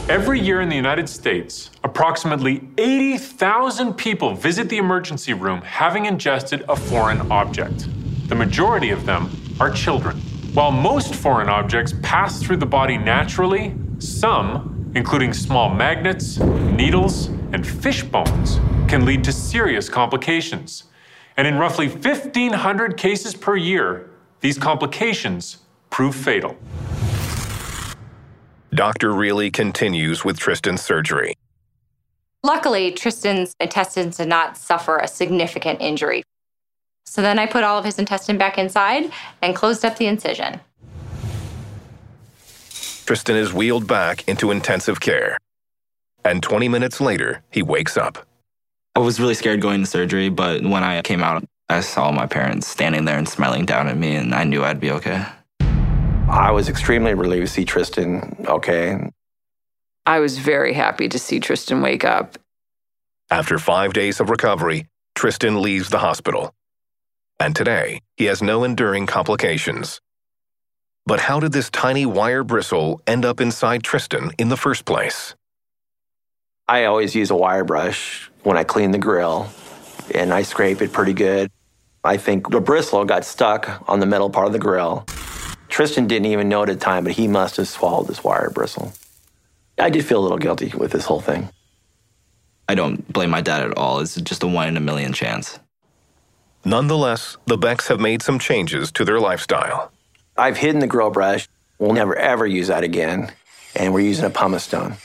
Every 0.09 0.39
year 0.39 0.61
in 0.61 0.69
the 0.69 0.75
United 0.75 1.07
States, 1.07 1.69
approximately 1.83 2.67
80,000 2.77 3.93
people 3.93 4.35
visit 4.35 4.67
the 4.67 4.77
emergency 4.77 5.33
room 5.33 5.61
having 5.61 6.05
ingested 6.05 6.65
a 6.67 6.75
foreign 6.75 7.31
object. 7.31 7.87
The 8.27 8.35
majority 8.35 8.89
of 8.89 9.05
them 9.05 9.29
are 9.59 9.71
children. 9.71 10.17
While 10.53 10.71
most 10.71 11.15
foreign 11.15 11.47
objects 11.47 11.93
pass 12.01 12.41
through 12.41 12.57
the 12.57 12.65
body 12.65 12.97
naturally, 12.97 13.73
some, 13.99 14.91
including 14.95 15.33
small 15.33 15.73
magnets, 15.73 16.39
needles, 16.39 17.27
and 17.53 17.65
fish 17.65 18.03
bones, 18.03 18.59
can 18.89 19.05
lead 19.05 19.23
to 19.23 19.31
serious 19.31 19.87
complications. 19.87 20.85
And 21.37 21.47
in 21.47 21.57
roughly 21.57 21.87
1,500 21.87 22.97
cases 22.97 23.33
per 23.33 23.55
year, 23.55 24.09
these 24.41 24.57
complications 24.57 25.59
prove 25.89 26.15
fatal. 26.15 26.57
Dr. 28.73 29.11
Reilly 29.11 29.51
continues 29.51 30.23
with 30.23 30.39
Tristan's 30.39 30.81
surgery. 30.81 31.35
Luckily, 32.41 32.91
Tristan's 32.91 33.53
intestines 33.59 34.15
did 34.15 34.29
not 34.29 34.57
suffer 34.57 34.97
a 34.97 35.09
significant 35.09 35.81
injury. 35.81 36.23
So 37.05 37.21
then 37.21 37.37
I 37.37 37.47
put 37.47 37.65
all 37.65 37.77
of 37.77 37.83
his 37.83 37.99
intestine 37.99 38.37
back 38.37 38.57
inside 38.57 39.11
and 39.41 39.55
closed 39.55 39.83
up 39.83 39.97
the 39.97 40.07
incision. 40.07 40.61
Tristan 43.05 43.35
is 43.35 43.51
wheeled 43.51 43.87
back 43.87 44.25
into 44.29 44.51
intensive 44.51 45.01
care. 45.01 45.37
And 46.23 46.41
20 46.41 46.69
minutes 46.69 47.01
later, 47.01 47.43
he 47.51 47.61
wakes 47.61 47.97
up. 47.97 48.25
I 48.95 48.99
was 48.99 49.19
really 49.19 49.33
scared 49.33 49.61
going 49.61 49.81
to 49.81 49.85
surgery, 49.85 50.29
but 50.29 50.63
when 50.63 50.83
I 50.83 51.01
came 51.01 51.23
out, 51.23 51.43
I 51.67 51.81
saw 51.81 52.09
my 52.11 52.25
parents 52.25 52.67
standing 52.67 53.03
there 53.03 53.17
and 53.17 53.27
smiling 53.27 53.65
down 53.65 53.89
at 53.89 53.97
me, 53.97 54.15
and 54.15 54.33
I 54.33 54.45
knew 54.45 54.63
I'd 54.63 54.79
be 54.79 54.91
okay. 54.91 55.25
I 56.31 56.51
was 56.51 56.69
extremely 56.69 57.13
relieved 57.13 57.47
to 57.47 57.51
see 57.51 57.65
Tristan 57.65 58.45
okay. 58.47 59.11
I 60.05 60.19
was 60.19 60.37
very 60.37 60.71
happy 60.71 61.09
to 61.09 61.19
see 61.19 61.41
Tristan 61.41 61.81
wake 61.81 62.05
up. 62.05 62.37
After 63.29 63.59
five 63.59 63.91
days 63.91 64.21
of 64.21 64.29
recovery, 64.29 64.87
Tristan 65.13 65.61
leaves 65.61 65.89
the 65.89 65.99
hospital. 65.99 66.53
And 67.37 67.53
today, 67.53 67.99
he 68.15 68.25
has 68.25 68.41
no 68.41 68.63
enduring 68.63 69.07
complications. 69.07 69.99
But 71.05 71.19
how 71.19 71.41
did 71.41 71.51
this 71.51 71.69
tiny 71.69 72.05
wire 72.05 72.45
bristle 72.45 73.01
end 73.05 73.25
up 73.25 73.41
inside 73.41 73.83
Tristan 73.83 74.31
in 74.37 74.47
the 74.47 74.57
first 74.57 74.85
place? 74.85 75.35
I 76.65 76.85
always 76.85 77.13
use 77.13 77.29
a 77.29 77.35
wire 77.35 77.65
brush 77.65 78.31
when 78.43 78.55
I 78.55 78.63
clean 78.63 78.91
the 78.91 78.97
grill, 78.97 79.49
and 80.15 80.33
I 80.33 80.43
scrape 80.43 80.81
it 80.81 80.93
pretty 80.93 81.13
good. 81.13 81.51
I 82.05 82.15
think 82.15 82.51
the 82.51 82.61
bristle 82.61 83.03
got 83.03 83.25
stuck 83.25 83.83
on 83.89 83.99
the 83.99 84.05
metal 84.05 84.29
part 84.29 84.47
of 84.47 84.53
the 84.53 84.59
grill. 84.59 85.05
Tristan 85.71 86.05
didn't 86.05 86.27
even 86.27 86.49
know 86.49 86.63
at 86.63 86.67
the 86.67 86.75
time, 86.75 87.05
but 87.05 87.13
he 87.13 87.27
must 87.27 87.55
have 87.55 87.67
swallowed 87.67 88.07
this 88.07 88.23
wire 88.23 88.49
bristle. 88.49 88.93
I 89.79 89.89
did 89.89 90.05
feel 90.05 90.19
a 90.19 90.21
little 90.21 90.37
guilty 90.37 90.73
with 90.77 90.91
this 90.91 91.05
whole 91.05 91.21
thing. 91.21 91.49
I 92.67 92.75
don't 92.75 93.11
blame 93.11 93.29
my 93.29 93.39
dad 93.41 93.63
at 93.63 93.77
all. 93.77 94.01
It's 94.01 94.15
just 94.15 94.43
a 94.43 94.47
one 94.47 94.67
in 94.67 94.75
a 94.75 94.81
million 94.81 95.13
chance. 95.13 95.59
Nonetheless, 96.65 97.37
the 97.47 97.57
Becks 97.57 97.87
have 97.87 98.01
made 98.01 98.21
some 98.21 98.37
changes 98.37 98.91
to 98.91 99.05
their 99.05 99.19
lifestyle. 99.19 99.91
I've 100.37 100.57
hidden 100.57 100.79
the 100.79 100.87
grill 100.87 101.09
brush. 101.09 101.47
We'll 101.79 101.93
never 101.93 102.15
ever 102.15 102.45
use 102.45 102.67
that 102.67 102.83
again. 102.83 103.31
And 103.73 103.93
we're 103.93 104.01
using 104.01 104.25
a 104.25 104.29
pumice 104.29 104.63
stone. 104.63 104.97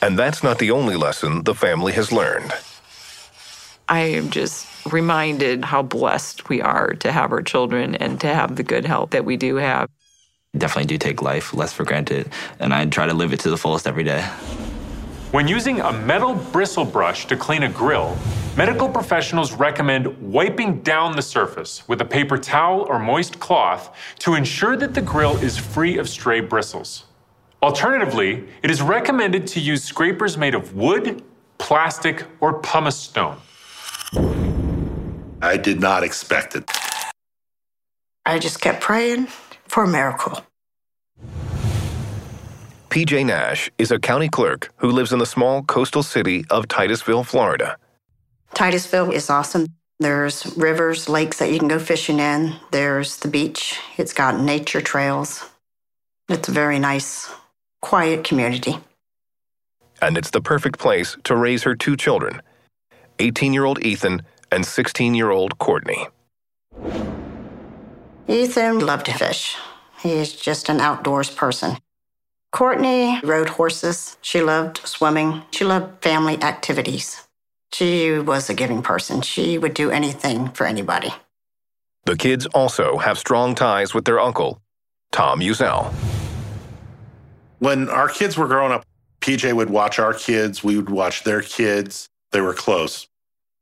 And 0.00 0.16
that's 0.18 0.44
not 0.44 0.60
the 0.60 0.70
only 0.70 0.94
lesson 0.96 1.42
the 1.42 1.54
family 1.54 1.92
has 1.92 2.12
learned. 2.12 2.52
I 3.88 4.00
am 4.00 4.30
just 4.30 4.64
reminded 4.86 5.64
how 5.64 5.82
blessed 5.82 6.48
we 6.48 6.60
are 6.60 6.94
to 6.94 7.12
have 7.12 7.32
our 7.32 7.42
children 7.42 7.94
and 7.94 8.20
to 8.20 8.26
have 8.26 8.56
the 8.56 8.62
good 8.62 8.84
health 8.84 9.10
that 9.10 9.24
we 9.24 9.36
do 9.36 9.56
have. 9.56 9.88
Definitely 10.56 10.88
do 10.88 10.98
take 10.98 11.22
life 11.22 11.54
less 11.54 11.72
for 11.72 11.84
granted, 11.84 12.32
and 12.58 12.74
I 12.74 12.84
try 12.86 13.06
to 13.06 13.14
live 13.14 13.32
it 13.32 13.40
to 13.40 13.50
the 13.50 13.56
fullest 13.56 13.86
every 13.86 14.04
day. 14.04 14.22
When 15.30 15.46
using 15.46 15.80
a 15.80 15.92
metal 15.92 16.34
bristle 16.34 16.84
brush 16.84 17.26
to 17.26 17.36
clean 17.36 17.62
a 17.62 17.68
grill, 17.68 18.18
medical 18.56 18.88
professionals 18.88 19.52
recommend 19.52 20.08
wiping 20.20 20.80
down 20.80 21.14
the 21.14 21.22
surface 21.22 21.86
with 21.88 22.00
a 22.00 22.04
paper 22.04 22.36
towel 22.36 22.80
or 22.88 22.98
moist 22.98 23.38
cloth 23.38 23.96
to 24.18 24.34
ensure 24.34 24.76
that 24.76 24.92
the 24.92 25.02
grill 25.02 25.36
is 25.36 25.56
free 25.56 25.98
of 25.98 26.08
stray 26.08 26.40
bristles. 26.40 27.04
Alternatively, 27.62 28.48
it 28.64 28.72
is 28.72 28.82
recommended 28.82 29.46
to 29.46 29.60
use 29.60 29.84
scrapers 29.84 30.36
made 30.36 30.56
of 30.56 30.74
wood, 30.74 31.22
plastic, 31.58 32.24
or 32.40 32.54
pumice 32.54 32.96
stone. 32.96 33.36
I 35.42 35.56
did 35.56 35.80
not 35.80 36.02
expect 36.02 36.54
it. 36.54 36.70
I 38.26 38.38
just 38.38 38.60
kept 38.60 38.80
praying 38.80 39.28
for 39.66 39.84
a 39.84 39.88
miracle. 39.88 40.44
PJ 42.90 43.24
Nash 43.24 43.70
is 43.78 43.90
a 43.90 43.98
county 43.98 44.28
clerk 44.28 44.70
who 44.76 44.90
lives 44.90 45.12
in 45.12 45.18
the 45.18 45.26
small 45.26 45.62
coastal 45.62 46.02
city 46.02 46.44
of 46.50 46.68
Titusville, 46.68 47.24
Florida. 47.24 47.76
Titusville 48.52 49.12
is 49.12 49.30
awesome. 49.30 49.66
There's 50.00 50.56
rivers, 50.56 51.08
lakes 51.08 51.38
that 51.38 51.52
you 51.52 51.58
can 51.58 51.68
go 51.68 51.78
fishing 51.78 52.18
in. 52.18 52.56
There's 52.72 53.18
the 53.18 53.28
beach. 53.28 53.78
It's 53.96 54.12
got 54.12 54.40
nature 54.40 54.80
trails. 54.80 55.44
It's 56.28 56.48
a 56.48 56.52
very 56.52 56.78
nice, 56.78 57.30
quiet 57.80 58.24
community. 58.24 58.76
And 60.02 60.18
it's 60.18 60.30
the 60.30 60.40
perfect 60.40 60.78
place 60.78 61.16
to 61.24 61.36
raise 61.36 61.62
her 61.62 61.74
two 61.74 61.96
children 61.96 62.42
18 63.18 63.52
year 63.52 63.64
old 63.64 63.84
Ethan 63.84 64.22
and 64.52 64.64
16 64.64 65.14
year 65.14 65.30
old 65.30 65.58
Courtney. 65.58 66.08
Ethan 68.28 68.78
loved 68.78 69.06
to 69.06 69.12
fish. 69.12 69.56
He's 70.00 70.32
just 70.32 70.68
an 70.68 70.80
outdoors 70.80 71.30
person. 71.30 71.78
Courtney 72.52 73.20
rode 73.22 73.48
horses. 73.50 74.16
She 74.22 74.40
loved 74.40 74.78
swimming. 74.84 75.42
She 75.50 75.64
loved 75.64 76.02
family 76.02 76.40
activities. 76.42 77.26
She 77.72 78.18
was 78.18 78.50
a 78.50 78.54
giving 78.54 78.82
person. 78.82 79.22
She 79.22 79.58
would 79.58 79.74
do 79.74 79.90
anything 79.90 80.48
for 80.50 80.66
anybody. 80.66 81.12
The 82.06 82.16
kids 82.16 82.46
also 82.46 82.98
have 82.98 83.18
strong 83.18 83.54
ties 83.54 83.94
with 83.94 84.04
their 84.04 84.18
uncle, 84.18 84.60
Tom 85.12 85.40
Uzel. 85.40 85.92
When 87.58 87.88
our 87.88 88.08
kids 88.08 88.36
were 88.36 88.48
growing 88.48 88.72
up, 88.72 88.84
PJ 89.20 89.52
would 89.54 89.70
watch 89.70 89.98
our 89.98 90.14
kids, 90.14 90.64
we 90.64 90.76
would 90.76 90.88
watch 90.88 91.24
their 91.24 91.42
kids. 91.42 92.08
They 92.32 92.40
were 92.40 92.54
close. 92.54 93.06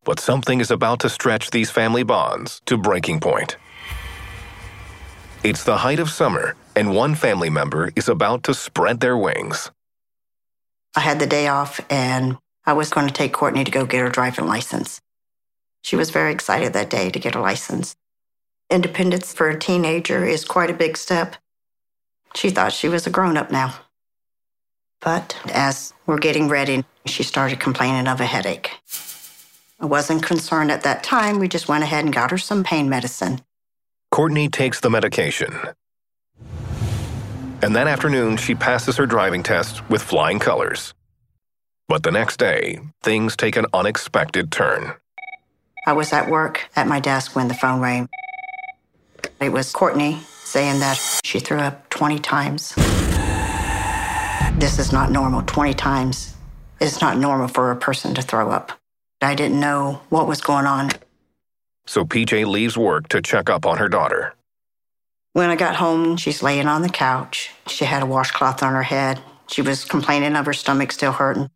But 0.08 0.20
something 0.20 0.62
is 0.62 0.70
about 0.70 1.00
to 1.00 1.10
stretch 1.10 1.50
these 1.50 1.70
family 1.70 2.02
bonds 2.02 2.62
to 2.64 2.78
breaking 2.78 3.20
point. 3.20 3.58
It's 5.44 5.64
the 5.64 5.76
height 5.76 5.98
of 5.98 6.08
summer, 6.08 6.56
and 6.74 6.96
one 6.96 7.14
family 7.14 7.50
member 7.50 7.92
is 7.94 8.08
about 8.08 8.42
to 8.44 8.54
spread 8.54 9.00
their 9.00 9.18
wings. 9.18 9.70
I 10.96 11.00
had 11.00 11.20
the 11.20 11.26
day 11.26 11.48
off, 11.48 11.78
and 11.90 12.38
I 12.64 12.72
was 12.72 12.88
going 12.88 13.06
to 13.06 13.12
take 13.12 13.34
Courtney 13.34 13.64
to 13.64 13.70
go 13.70 13.84
get 13.84 14.00
her 14.00 14.08
driving 14.08 14.46
license. 14.46 15.02
She 15.82 15.94
was 15.94 16.08
very 16.08 16.32
excited 16.32 16.72
that 16.72 16.88
day 16.88 17.10
to 17.10 17.18
get 17.18 17.34
her 17.34 17.42
license. 17.42 17.94
Independence 18.70 19.34
for 19.34 19.50
a 19.50 19.58
teenager 19.58 20.24
is 20.24 20.42
quite 20.42 20.70
a 20.70 20.80
big 20.84 20.96
step. 20.96 21.36
She 22.34 22.48
thought 22.48 22.72
she 22.72 22.88
was 22.88 23.06
a 23.06 23.10
grown 23.10 23.36
up 23.36 23.50
now. 23.50 23.74
But 25.02 25.36
as 25.52 25.92
we're 26.06 26.16
getting 26.16 26.48
ready, 26.48 26.86
she 27.04 27.22
started 27.24 27.60
complaining 27.60 28.08
of 28.08 28.22
a 28.22 28.24
headache. 28.24 28.70
I 29.80 29.86
wasn't 29.86 30.24
concerned 30.24 30.72
at 30.72 30.82
that 30.82 31.04
time. 31.04 31.38
We 31.38 31.46
just 31.46 31.68
went 31.68 31.84
ahead 31.84 32.04
and 32.04 32.12
got 32.12 32.32
her 32.32 32.38
some 32.38 32.64
pain 32.64 32.88
medicine. 32.88 33.40
Courtney 34.10 34.48
takes 34.48 34.80
the 34.80 34.90
medication. 34.90 35.56
And 37.62 37.76
that 37.76 37.86
afternoon, 37.86 38.36
she 38.38 38.54
passes 38.54 38.96
her 38.96 39.06
driving 39.06 39.42
test 39.42 39.88
with 39.88 40.02
flying 40.02 40.38
colors. 40.38 40.94
But 41.86 42.02
the 42.02 42.10
next 42.10 42.38
day, 42.38 42.80
things 43.02 43.36
take 43.36 43.56
an 43.56 43.66
unexpected 43.72 44.50
turn. 44.50 44.94
I 45.86 45.92
was 45.92 46.12
at 46.12 46.28
work 46.28 46.68
at 46.76 46.86
my 46.86 47.00
desk 47.00 47.36
when 47.36 47.48
the 47.48 47.54
phone 47.54 47.80
rang. 47.80 48.08
It 49.40 49.50
was 49.50 49.72
Courtney 49.72 50.20
saying 50.44 50.80
that 50.80 51.00
she 51.24 51.38
threw 51.40 51.58
up 51.58 51.88
20 51.90 52.18
times. 52.18 52.74
This 54.58 54.78
is 54.78 54.92
not 54.92 55.10
normal. 55.12 55.42
20 55.42 55.74
times 55.74 56.34
is 56.80 57.00
not 57.00 57.16
normal 57.16 57.48
for 57.48 57.70
a 57.70 57.76
person 57.76 58.14
to 58.14 58.22
throw 58.22 58.50
up. 58.50 58.72
I 59.20 59.34
didn't 59.34 59.58
know 59.58 60.00
what 60.10 60.28
was 60.28 60.40
going 60.40 60.66
on. 60.66 60.90
So 61.86 62.04
PJ 62.04 62.46
leaves 62.46 62.76
work 62.76 63.08
to 63.08 63.20
check 63.20 63.50
up 63.50 63.66
on 63.66 63.78
her 63.78 63.88
daughter. 63.88 64.34
When 65.32 65.50
I 65.50 65.56
got 65.56 65.76
home, 65.76 66.16
she's 66.16 66.42
laying 66.42 66.66
on 66.66 66.82
the 66.82 66.88
couch. 66.88 67.50
She 67.66 67.84
had 67.84 68.02
a 68.02 68.06
washcloth 68.06 68.62
on 68.62 68.74
her 68.74 68.82
head. 68.82 69.20
She 69.48 69.62
was 69.62 69.84
complaining 69.84 70.36
of 70.36 70.46
her 70.46 70.52
stomach 70.52 70.92
still 70.92 71.12
hurting. 71.12 71.50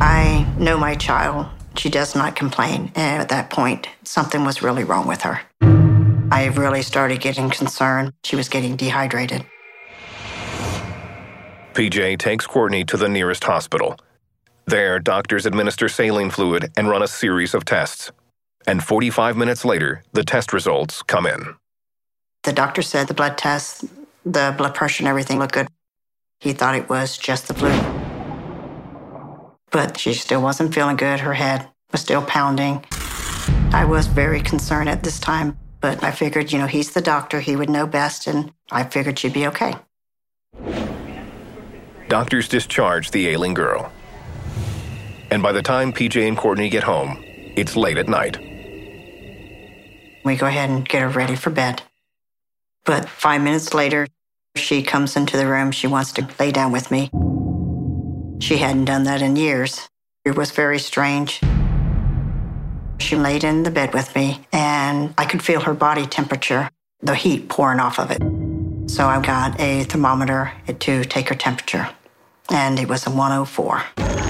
I 0.00 0.46
know 0.58 0.76
my 0.76 0.94
child. 0.94 1.46
She 1.76 1.90
does 1.90 2.14
not 2.14 2.36
complain. 2.36 2.92
And 2.94 3.22
at 3.22 3.28
that 3.28 3.50
point, 3.50 3.88
something 4.02 4.44
was 4.44 4.62
really 4.62 4.84
wrong 4.84 5.06
with 5.06 5.22
her. 5.22 5.40
I 6.30 6.50
really 6.54 6.82
started 6.82 7.20
getting 7.20 7.50
concerned. 7.50 8.12
She 8.24 8.36
was 8.36 8.48
getting 8.48 8.76
dehydrated. 8.76 9.46
PJ 11.74 12.18
takes 12.18 12.46
Courtney 12.46 12.84
to 12.86 12.96
the 12.96 13.08
nearest 13.08 13.44
hospital. 13.44 13.96
There, 14.68 14.98
doctors 14.98 15.46
administer 15.46 15.88
saline 15.88 16.30
fluid 16.30 16.72
and 16.76 16.88
run 16.88 17.00
a 17.00 17.06
series 17.06 17.54
of 17.54 17.64
tests. 17.64 18.10
And 18.66 18.82
45 18.82 19.36
minutes 19.36 19.64
later, 19.64 20.02
the 20.12 20.24
test 20.24 20.52
results 20.52 21.02
come 21.02 21.24
in. 21.24 21.54
The 22.42 22.52
doctor 22.52 22.82
said 22.82 23.06
the 23.06 23.14
blood 23.14 23.38
test, 23.38 23.84
the 24.24 24.52
blood 24.58 24.74
pressure, 24.74 25.02
and 25.02 25.08
everything 25.08 25.38
looked 25.38 25.54
good. 25.54 25.68
He 26.40 26.52
thought 26.52 26.74
it 26.74 26.88
was 26.88 27.16
just 27.16 27.46
the 27.46 27.54
flu. 27.54 27.70
But 29.70 29.98
she 29.98 30.14
still 30.14 30.42
wasn't 30.42 30.74
feeling 30.74 30.96
good. 30.96 31.20
Her 31.20 31.34
head 31.34 31.68
was 31.92 32.00
still 32.00 32.22
pounding. 32.22 32.84
I 33.72 33.84
was 33.84 34.08
very 34.08 34.40
concerned 34.40 34.88
at 34.88 35.04
this 35.04 35.20
time, 35.20 35.56
but 35.80 36.02
I 36.02 36.10
figured, 36.10 36.50
you 36.50 36.58
know, 36.58 36.66
he's 36.66 36.90
the 36.90 37.00
doctor. 37.00 37.38
He 37.38 37.54
would 37.54 37.70
know 37.70 37.86
best, 37.86 38.26
and 38.26 38.52
I 38.72 38.82
figured 38.82 39.20
she'd 39.20 39.32
be 39.32 39.46
okay. 39.46 39.74
Doctors 42.08 42.48
discharge 42.48 43.12
the 43.12 43.28
ailing 43.28 43.54
girl. 43.54 43.92
And 45.30 45.42
by 45.42 45.52
the 45.52 45.62
time 45.62 45.92
PJ 45.92 46.26
and 46.26 46.36
Courtney 46.36 46.68
get 46.68 46.84
home, 46.84 47.22
it's 47.56 47.76
late 47.76 47.98
at 47.98 48.08
night. 48.08 48.38
We 50.24 50.36
go 50.36 50.46
ahead 50.46 50.70
and 50.70 50.88
get 50.88 51.02
her 51.02 51.08
ready 51.08 51.36
for 51.36 51.50
bed. 51.50 51.82
But 52.84 53.08
five 53.08 53.42
minutes 53.42 53.74
later, 53.74 54.06
she 54.56 54.82
comes 54.82 55.16
into 55.16 55.36
the 55.36 55.46
room. 55.46 55.70
She 55.72 55.86
wants 55.86 56.12
to 56.12 56.28
lay 56.38 56.52
down 56.52 56.72
with 56.72 56.90
me. 56.90 57.10
She 58.40 58.58
hadn't 58.58 58.84
done 58.84 59.04
that 59.04 59.22
in 59.22 59.36
years. 59.36 59.88
It 60.24 60.36
was 60.36 60.50
very 60.50 60.78
strange. 60.78 61.40
She 62.98 63.16
laid 63.16 63.44
in 63.44 63.62
the 63.62 63.70
bed 63.70 63.92
with 63.94 64.14
me, 64.16 64.46
and 64.52 65.14
I 65.18 65.24
could 65.26 65.42
feel 65.42 65.60
her 65.60 65.74
body 65.74 66.06
temperature, 66.06 66.70
the 67.02 67.14
heat 67.14 67.48
pouring 67.48 67.80
off 67.80 67.98
of 67.98 68.10
it. 68.10 68.22
So 68.90 69.06
I 69.06 69.20
got 69.20 69.60
a 69.60 69.84
thermometer 69.84 70.52
to 70.66 71.04
take 71.04 71.28
her 71.28 71.34
temperature, 71.34 71.88
and 72.50 72.78
it 72.78 72.88
was 72.88 73.06
a 73.06 73.10
104. 73.10 74.25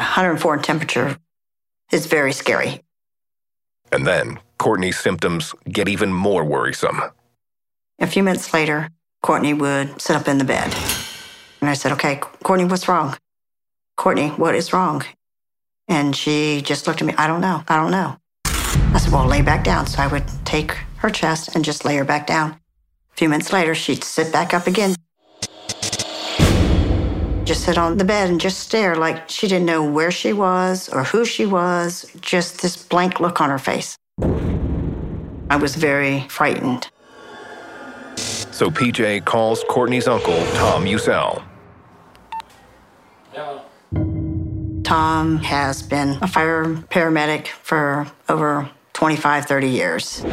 104 0.00 0.54
in 0.54 0.62
temperature 0.62 1.18
is 1.92 2.06
very 2.06 2.32
scary. 2.32 2.82
And 3.92 4.06
then 4.06 4.40
Courtney's 4.58 4.98
symptoms 4.98 5.54
get 5.70 5.88
even 5.88 6.12
more 6.12 6.42
worrisome. 6.42 7.02
A 7.98 8.06
few 8.06 8.22
minutes 8.22 8.54
later, 8.54 8.88
Courtney 9.22 9.52
would 9.52 10.00
sit 10.00 10.16
up 10.16 10.26
in 10.26 10.38
the 10.38 10.44
bed. 10.44 10.74
And 11.60 11.68
I 11.68 11.74
said, 11.74 11.92
Okay, 11.92 12.16
Courtney, 12.42 12.64
what's 12.64 12.88
wrong? 12.88 13.16
Courtney, 13.98 14.28
what 14.30 14.54
is 14.54 14.72
wrong? 14.72 15.04
And 15.86 16.16
she 16.16 16.62
just 16.62 16.86
looked 16.86 17.02
at 17.02 17.06
me, 17.06 17.14
I 17.18 17.26
don't 17.26 17.42
know, 17.42 17.62
I 17.68 17.76
don't 17.76 17.90
know. 17.90 18.16
I 18.46 18.98
said, 18.98 19.12
Well, 19.12 19.26
lay 19.26 19.42
back 19.42 19.64
down. 19.64 19.86
So 19.86 20.00
I 20.00 20.06
would 20.06 20.24
take 20.46 20.72
her 20.96 21.10
chest 21.10 21.54
and 21.54 21.62
just 21.62 21.84
lay 21.84 21.96
her 21.96 22.04
back 22.04 22.26
down. 22.26 22.52
A 23.12 23.16
few 23.16 23.28
minutes 23.28 23.52
later, 23.52 23.74
she'd 23.74 24.02
sit 24.02 24.32
back 24.32 24.54
up 24.54 24.66
again. 24.66 24.94
Just 27.50 27.64
sit 27.64 27.78
on 27.78 27.96
the 27.96 28.04
bed 28.04 28.30
and 28.30 28.40
just 28.40 28.60
stare 28.60 28.94
like 28.94 29.28
she 29.28 29.48
didn't 29.48 29.66
know 29.66 29.82
where 29.82 30.12
she 30.12 30.32
was 30.32 30.88
or 30.88 31.02
who 31.02 31.24
she 31.24 31.46
was, 31.46 32.08
just 32.20 32.62
this 32.62 32.76
blank 32.76 33.18
look 33.18 33.40
on 33.40 33.50
her 33.50 33.58
face. 33.58 33.96
I 35.50 35.56
was 35.56 35.74
very 35.74 36.20
frightened. 36.28 36.88
So 38.14 38.70
PJ 38.70 39.24
calls 39.24 39.64
Courtney's 39.68 40.06
uncle, 40.06 40.38
Tom 40.54 40.84
Usel. 40.84 41.42
Tom 44.84 45.38
has 45.38 45.82
been 45.82 46.18
a 46.22 46.28
fire 46.28 46.66
paramedic 46.66 47.48
for 47.48 48.06
over 48.28 48.70
25, 48.92 49.46
30 49.46 49.68
years. 49.68 50.24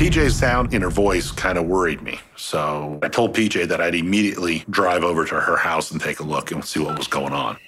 PJ's 0.00 0.34
sound 0.34 0.72
in 0.72 0.80
her 0.80 0.88
voice 0.88 1.30
kind 1.30 1.58
of 1.58 1.66
worried 1.66 2.00
me. 2.00 2.18
So 2.34 2.98
I 3.02 3.08
told 3.08 3.36
PJ 3.36 3.68
that 3.68 3.82
I'd 3.82 3.94
immediately 3.94 4.64
drive 4.70 5.04
over 5.04 5.26
to 5.26 5.38
her 5.38 5.58
house 5.58 5.90
and 5.90 6.00
take 6.00 6.20
a 6.20 6.22
look 6.22 6.52
and 6.52 6.64
see 6.64 6.80
what 6.80 6.96
was 6.96 7.06
going 7.06 7.34
on. 7.34 7.58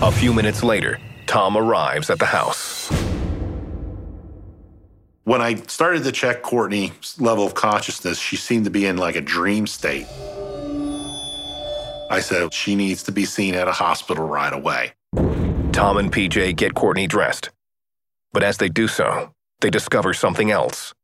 A 0.00 0.10
few 0.10 0.32
minutes 0.32 0.62
later, 0.62 0.98
Tom 1.26 1.58
arrives 1.58 2.08
at 2.08 2.18
the 2.18 2.24
house. 2.24 2.88
When 5.24 5.42
I 5.42 5.56
started 5.66 6.04
to 6.04 6.12
check 6.12 6.40
Courtney's 6.40 7.20
level 7.20 7.44
of 7.44 7.52
consciousness, 7.52 8.18
she 8.18 8.36
seemed 8.36 8.64
to 8.64 8.70
be 8.70 8.86
in 8.86 8.96
like 8.96 9.16
a 9.16 9.20
dream 9.20 9.66
state. 9.66 10.06
I 12.10 12.20
said 12.20 12.54
she 12.54 12.76
needs 12.76 13.02
to 13.02 13.12
be 13.12 13.26
seen 13.26 13.54
at 13.54 13.68
a 13.68 13.72
hospital 13.72 14.26
right 14.26 14.54
away. 14.54 14.94
Tom 15.72 15.98
and 15.98 16.10
PJ 16.10 16.56
get 16.56 16.72
Courtney 16.72 17.06
dressed. 17.06 17.50
But 18.32 18.42
as 18.42 18.56
they 18.56 18.70
do 18.70 18.88
so, 18.88 19.34
they 19.60 19.68
discover 19.68 20.14
something 20.14 20.50
else. 20.50 20.94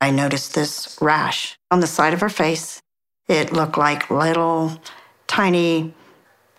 I 0.00 0.10
noticed 0.10 0.54
this 0.54 0.98
rash 1.00 1.58
on 1.70 1.80
the 1.80 1.86
side 1.86 2.12
of 2.12 2.20
her 2.20 2.28
face. 2.28 2.80
It 3.28 3.52
looked 3.52 3.78
like 3.78 4.10
little 4.10 4.80
tiny 5.26 5.94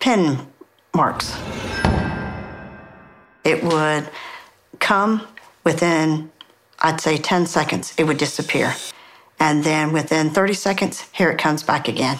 pin 0.00 0.46
marks. 0.94 1.36
It 3.44 3.62
would 3.62 4.08
come 4.80 5.26
within, 5.64 6.30
I'd 6.80 7.00
say 7.00 7.16
10 7.16 7.46
seconds, 7.46 7.94
it 7.96 8.04
would 8.04 8.18
disappear. 8.18 8.74
And 9.40 9.62
then 9.64 9.92
within 9.92 10.30
30 10.30 10.54
seconds, 10.54 11.06
here 11.12 11.30
it 11.30 11.38
comes 11.38 11.62
back 11.62 11.88
again. 11.88 12.18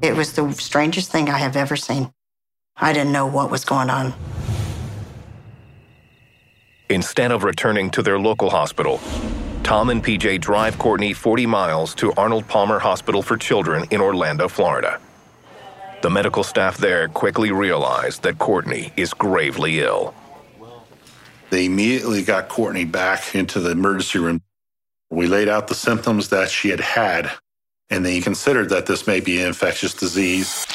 It 0.00 0.16
was 0.16 0.32
the 0.32 0.50
strangest 0.52 1.10
thing 1.10 1.28
I 1.28 1.38
have 1.38 1.56
ever 1.56 1.76
seen. 1.76 2.12
I 2.76 2.92
didn't 2.92 3.12
know 3.12 3.26
what 3.26 3.50
was 3.50 3.64
going 3.64 3.90
on. 3.90 4.14
Instead 6.92 7.32
of 7.32 7.42
returning 7.42 7.88
to 7.90 8.02
their 8.02 8.18
local 8.18 8.50
hospital, 8.50 9.00
Tom 9.62 9.88
and 9.88 10.04
PJ 10.04 10.38
drive 10.42 10.78
Courtney 10.78 11.14
40 11.14 11.46
miles 11.46 11.94
to 11.94 12.12
Arnold 12.18 12.46
Palmer 12.48 12.78
Hospital 12.78 13.22
for 13.22 13.38
Children 13.38 13.86
in 13.90 14.02
Orlando, 14.02 14.46
Florida. 14.46 15.00
The 16.02 16.10
medical 16.10 16.44
staff 16.44 16.76
there 16.76 17.08
quickly 17.08 17.50
realize 17.50 18.18
that 18.18 18.38
Courtney 18.38 18.92
is 18.94 19.14
gravely 19.14 19.80
ill. 19.80 20.12
They 21.48 21.64
immediately 21.64 22.22
got 22.22 22.50
Courtney 22.50 22.84
back 22.84 23.34
into 23.34 23.58
the 23.58 23.70
emergency 23.70 24.18
room. 24.18 24.42
We 25.08 25.26
laid 25.26 25.48
out 25.48 25.68
the 25.68 25.74
symptoms 25.74 26.28
that 26.28 26.50
she 26.50 26.68
had 26.68 26.80
had, 26.80 27.30
and 27.88 28.04
they 28.04 28.20
considered 28.20 28.68
that 28.68 28.84
this 28.84 29.06
may 29.06 29.20
be 29.20 29.40
an 29.40 29.46
infectious 29.46 29.94
disease. 29.94 30.66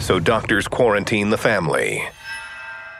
So 0.00 0.20
doctors 0.20 0.68
quarantine 0.68 1.30
the 1.30 1.38
family. 1.38 2.04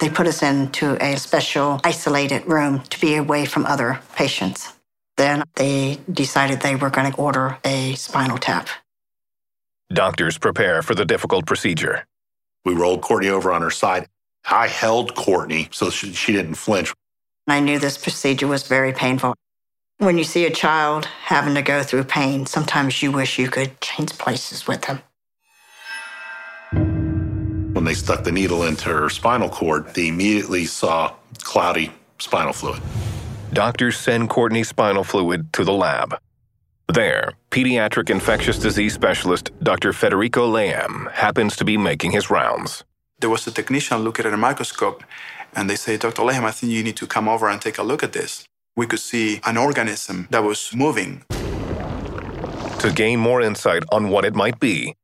They 0.05 0.11
put 0.11 0.27
us 0.27 0.43
into 0.43 1.03
a 1.03 1.17
special 1.17 1.81
isolated 1.83 2.45
room 2.45 2.81
to 2.91 3.01
be 3.01 3.15
away 3.15 3.47
from 3.47 3.65
other 3.65 4.01
patients. 4.15 4.71
Then 5.17 5.45
they 5.55 5.99
decided 6.13 6.61
they 6.61 6.77
were 6.77 6.91
going 6.91 7.11
to 7.11 7.17
order 7.17 7.57
a 7.65 7.95
spinal 7.95 8.37
tap. 8.37 8.69
Doctors 9.91 10.37
prepare 10.37 10.83
for 10.83 10.95
the 10.95 11.07
difficult 11.07 11.47
procedure. 11.47 12.05
We 12.67 12.75
rolled 12.75 13.01
Courtney 13.01 13.31
over 13.31 13.51
on 13.51 13.63
her 13.63 13.71
side. 13.71 14.07
I 14.45 14.69
held 14.69 15.15
Courtney 15.15 15.69
so 15.71 15.89
she, 15.89 16.13
she 16.13 16.35
didn't 16.35 16.57
flinch. 16.57 16.93
I 17.47 17.61
knew 17.61 17.79
this 17.79 17.97
procedure 17.97 18.47
was 18.47 18.69
very 18.69 18.93
painful. 18.93 19.35
When 19.97 20.19
you 20.19 20.25
see 20.25 20.45
a 20.45 20.51
child 20.51 21.07
having 21.07 21.55
to 21.55 21.63
go 21.63 21.83
through 21.83 22.05
pain, 22.05 22.45
sometimes 22.45 23.03
you 23.03 23.11
wish 23.11 23.39
you 23.39 23.49
could 23.49 23.81
change 23.81 24.19
places 24.19 24.67
with 24.67 24.83
them. 24.83 25.01
When 27.85 27.93
they 27.93 28.01
stuck 28.01 28.25
the 28.25 28.33
needle 28.33 28.63
into 28.63 28.89
her 28.89 29.11
spinal 29.11 29.51
cord, 29.51 29.93
they 29.93 30.09
immediately 30.09 30.65
saw 30.65 31.13
cloudy 31.43 31.93
spinal 32.19 32.55
fluid. 32.55 32.81
Doctors 33.53 33.99
send 33.99 34.31
Courtney's 34.31 34.69
spinal 34.69 35.05
fluid 35.05 35.53
to 35.53 35.65
the 35.65 35.75
lab. 35.75 36.17
There, 36.89 37.35
pediatric 37.51 38.09
infectious 38.09 38.59
disease 38.59 38.95
specialist 38.95 39.51
Dr. 39.63 39.93
Federico 39.93 40.51
Laham 40.51 41.13
happens 41.13 41.57
to 41.57 41.65
be 41.67 41.77
making 41.77 42.13
his 42.13 42.31
rounds. 42.31 42.85
There 43.19 43.29
was 43.29 43.47
a 43.47 43.51
technician 43.51 43.99
looking 43.99 44.25
at 44.25 44.33
a 44.33 44.39
microscope, 44.39 45.05
and 45.55 45.69
they 45.69 45.77
say, 45.77 45.99
Dr. 45.99 46.23
Laham, 46.23 46.45
I 46.45 46.53
think 46.53 46.73
you 46.73 46.83
need 46.83 46.97
to 46.97 47.07
come 47.07 47.29
over 47.29 47.51
and 47.51 47.61
take 47.61 47.77
a 47.77 47.83
look 47.83 48.03
at 48.03 48.15
this. 48.15 48.47
We 48.75 48.87
could 48.87 49.01
see 49.01 49.43
an 49.45 49.59
organism 49.59 50.27
that 50.31 50.43
was 50.43 50.75
moving. 50.75 51.23
To 52.79 52.91
gain 52.95 53.21
more 53.21 53.43
insight 53.43 53.83
on 53.93 54.09
what 54.09 54.25
it 54.25 54.35
might 54.35 54.59
be, 54.59 54.95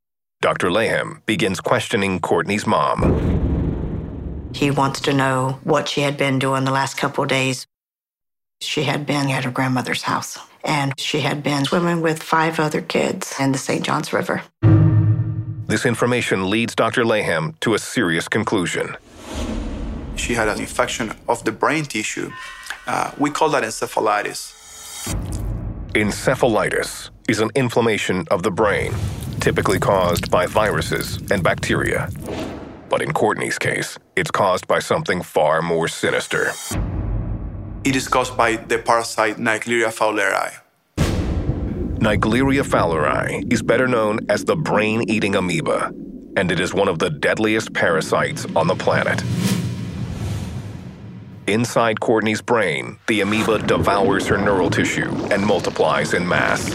Dr. 0.43 0.71
Laham 0.71 1.21
begins 1.27 1.61
questioning 1.61 2.19
Courtney's 2.19 2.67
mom. 2.67 4.49
He 4.55 4.71
wants 4.71 5.01
to 5.01 5.13
know 5.13 5.61
what 5.65 5.87
she 5.87 6.01
had 6.01 6.17
been 6.17 6.39
doing 6.39 6.65
the 6.65 6.71
last 6.71 6.97
couple 6.97 7.23
of 7.23 7.29
days. 7.29 7.67
She 8.63 8.85
had 8.85 9.05
been 9.05 9.29
at 9.29 9.45
her 9.45 9.51
grandmother's 9.51 10.03
house, 10.03 10.39
and 10.65 10.99
she 10.99 11.21
had 11.21 11.43
been 11.43 11.67
swimming 11.67 12.01
with 12.01 12.23
five 12.23 12.59
other 12.59 12.81
kids 12.81 13.35
in 13.39 13.53
the 13.53 13.59
St. 13.59 13.85
Johns 13.85 14.15
River. 14.15 14.43
This 15.67 15.85
information 15.85 16.49
leads 16.49 16.75
Dr. 16.75 17.05
Laham 17.05 17.61
to 17.61 17.75
a 17.75 17.79
serious 17.79 18.27
conclusion. 18.27 18.97
She 20.17 20.33
had 20.33 20.49
an 20.49 20.59
infection 20.59 21.13
of 21.29 21.45
the 21.45 21.53
brain 21.53 21.85
tissue. 21.85 22.33
Uh, 22.87 23.13
we 23.19 23.31
call 23.31 23.51
that 23.51 23.63
encephalitis. 23.63 24.57
Encephalitis 25.95 27.11
is 27.29 27.41
an 27.41 27.51
inflammation 27.57 28.25
of 28.31 28.45
the 28.45 28.51
brain, 28.51 28.95
typically 29.41 29.81
caused 29.81 30.31
by 30.31 30.47
viruses 30.47 31.17
and 31.33 31.43
bacteria. 31.43 32.09
But 32.89 33.03
in 33.03 33.13
Courtney's 33.13 33.59
case, 33.59 33.99
it's 34.15 34.31
caused 34.31 34.69
by 34.69 34.79
something 34.79 35.21
far 35.21 35.63
more 35.63 35.89
sinister. 35.89 36.53
It 37.83 37.97
is 37.97 38.07
caused 38.07 38.37
by 38.37 38.55
the 38.55 38.79
parasite 38.79 39.39
Naegleria 39.39 39.91
fowleri. 39.91 40.61
Naegleria 41.99 42.63
fowleri 42.63 43.53
is 43.53 43.61
better 43.61 43.89
known 43.89 44.21
as 44.29 44.45
the 44.45 44.55
brain 44.55 45.03
eating 45.11 45.35
amoeba, 45.35 45.93
and 46.37 46.53
it 46.53 46.61
is 46.61 46.73
one 46.73 46.87
of 46.87 47.01
the 47.01 47.11
deadliest 47.11 47.73
parasites 47.73 48.47
on 48.55 48.69
the 48.69 48.77
planet. 48.77 49.21
Inside 51.51 51.99
Courtney's 51.99 52.41
brain, 52.41 52.97
the 53.09 53.23
amoeba 53.23 53.59
devours 53.59 54.29
her 54.29 54.39
neural 54.39 54.71
tissue 54.71 55.11
and 55.33 55.45
multiplies 55.45 56.15
in 56.15 56.27
mass. 56.27 56.73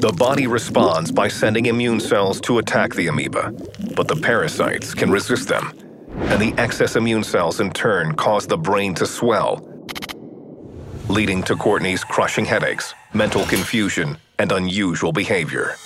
The 0.00 0.12
body 0.18 0.48
responds 0.48 1.12
by 1.12 1.28
sending 1.28 1.66
immune 1.66 2.00
cells 2.00 2.40
to 2.40 2.58
attack 2.58 2.94
the 2.94 3.06
amoeba, 3.06 3.54
but 3.94 4.08
the 4.08 4.16
parasites 4.16 4.92
can 4.92 5.12
resist 5.12 5.46
them. 5.46 5.72
And 6.16 6.42
the 6.42 6.52
excess 6.60 6.96
immune 6.96 7.22
cells 7.22 7.60
in 7.60 7.70
turn 7.70 8.16
cause 8.16 8.44
the 8.44 8.58
brain 8.58 8.92
to 8.96 9.06
swell, 9.06 9.62
leading 11.08 11.40
to 11.44 11.54
Courtney's 11.54 12.02
crushing 12.02 12.44
headaches, 12.44 12.94
mental 13.14 13.44
confusion, 13.44 14.16
and 14.40 14.50
unusual 14.50 15.12
behavior. 15.12 15.76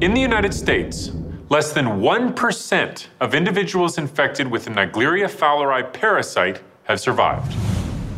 In 0.00 0.12
the 0.12 0.20
United 0.20 0.52
States, 0.52 1.12
less 1.54 1.70
than 1.70 1.86
1% 1.86 3.06
of 3.20 3.32
individuals 3.32 3.96
infected 3.96 4.50
with 4.50 4.64
the 4.64 4.70
Naegleria 4.72 5.30
fowleri 5.30 5.84
parasite 5.92 6.60
have 6.82 6.98
survived. 6.98 7.54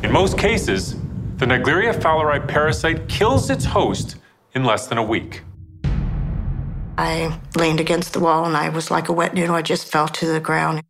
In 0.02 0.10
most 0.10 0.38
cases, 0.38 0.94
the 1.36 1.44
Naegleria 1.44 1.92
fowleri 1.92 2.48
parasite 2.48 3.10
kills 3.10 3.50
its 3.50 3.66
host 3.66 4.16
in 4.54 4.64
less 4.64 4.86
than 4.86 4.96
a 4.96 5.02
week. 5.02 5.42
I 6.96 7.38
leaned 7.54 7.78
against 7.78 8.14
the 8.14 8.20
wall 8.20 8.46
and 8.46 8.56
I 8.56 8.70
was 8.70 8.90
like 8.90 9.10
a 9.10 9.12
wet 9.12 9.34
noodle. 9.34 9.54
I 9.54 9.60
just 9.60 9.86
fell 9.86 10.08
to 10.08 10.26
the 10.32 10.40
ground 10.40 10.82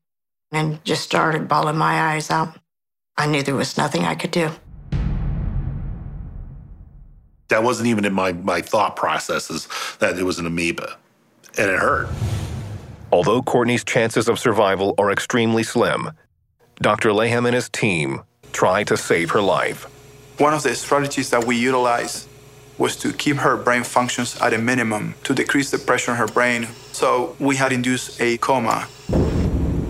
and 0.53 0.79
just 0.85 1.03
started 1.03 1.49
bawling 1.49 1.77
my 1.77 2.01
eyes 2.13 2.31
out. 2.31 2.57
I 3.17 3.27
knew 3.27 3.43
there 3.43 3.57
was 3.57 3.77
nothing 3.77 4.05
I 4.05 4.15
could 4.15 4.31
do. 4.31 4.53
That 7.49 7.65
wasn't 7.65 7.89
even 7.89 8.05
in 8.05 8.13
my, 8.13 8.31
my 8.31 8.61
thought 8.61 8.95
processes 8.95 9.67
that 9.99 10.17
it 10.17 10.23
was 10.23 10.39
an 10.39 10.47
amoeba, 10.47 10.97
and 11.59 11.71
it 11.71 11.79
hurt. 11.79 12.09
Although 13.13 13.43
Courtney's 13.43 13.85
chances 13.85 14.29
of 14.29 14.39
survival 14.39 14.95
are 14.99 15.11
extremely 15.11 15.63
slim, 15.63 16.11
Dr. 16.77 17.11
Laham 17.11 17.47
and 17.47 17.55
his 17.55 17.69
team 17.69 18.23
try 18.53 18.85
to 18.85 18.97
save 18.97 19.31
her 19.31 19.41
life. 19.41 19.85
One 20.39 20.53
of 20.53 20.63
the 20.63 20.75
strategies 20.75 21.31
that 21.31 21.45
we 21.45 21.57
utilized 21.57 22.29
was 22.79 22.97
to 22.97 23.13
keep 23.13 23.37
her 23.37 23.57
brain 23.57 23.85
functions 23.85 24.39
at 24.41 24.53
a 24.53 24.59
minimum 24.59 25.15
to 25.25 25.35
decrease 25.35 25.71
the 25.71 25.79
pressure 25.79 26.11
on 26.11 26.19
her 26.19 26.27
brain. 26.27 26.69
So 26.93 27.35
we 27.39 27.57
had 27.57 27.73
induced 27.73 28.21
a 28.21 28.37
coma. 28.39 28.87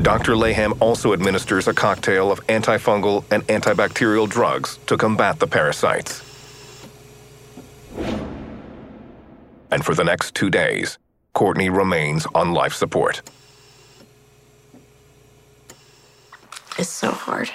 Dr. 0.03 0.35
Laham 0.35 0.77
also 0.81 1.13
administers 1.13 1.67
a 1.67 1.75
cocktail 1.75 2.31
of 2.31 2.39
antifungal 2.47 3.25
and 3.33 3.45
antibacterial 3.49 4.29
drugs 4.29 4.79
to 4.87 4.97
combat 4.97 5.41
the 5.41 5.49
parasites. 5.49 6.23
And 9.73 9.85
for 9.85 9.97
the 9.97 10.05
next 10.05 10.37
two 10.37 10.49
days, 10.49 10.99
Courtney 11.37 11.69
remains 11.69 12.27
on 12.35 12.55
life 12.55 12.73
support. 12.73 13.21
It's 16.79 16.89
so 16.89 17.11
hard. 17.11 17.51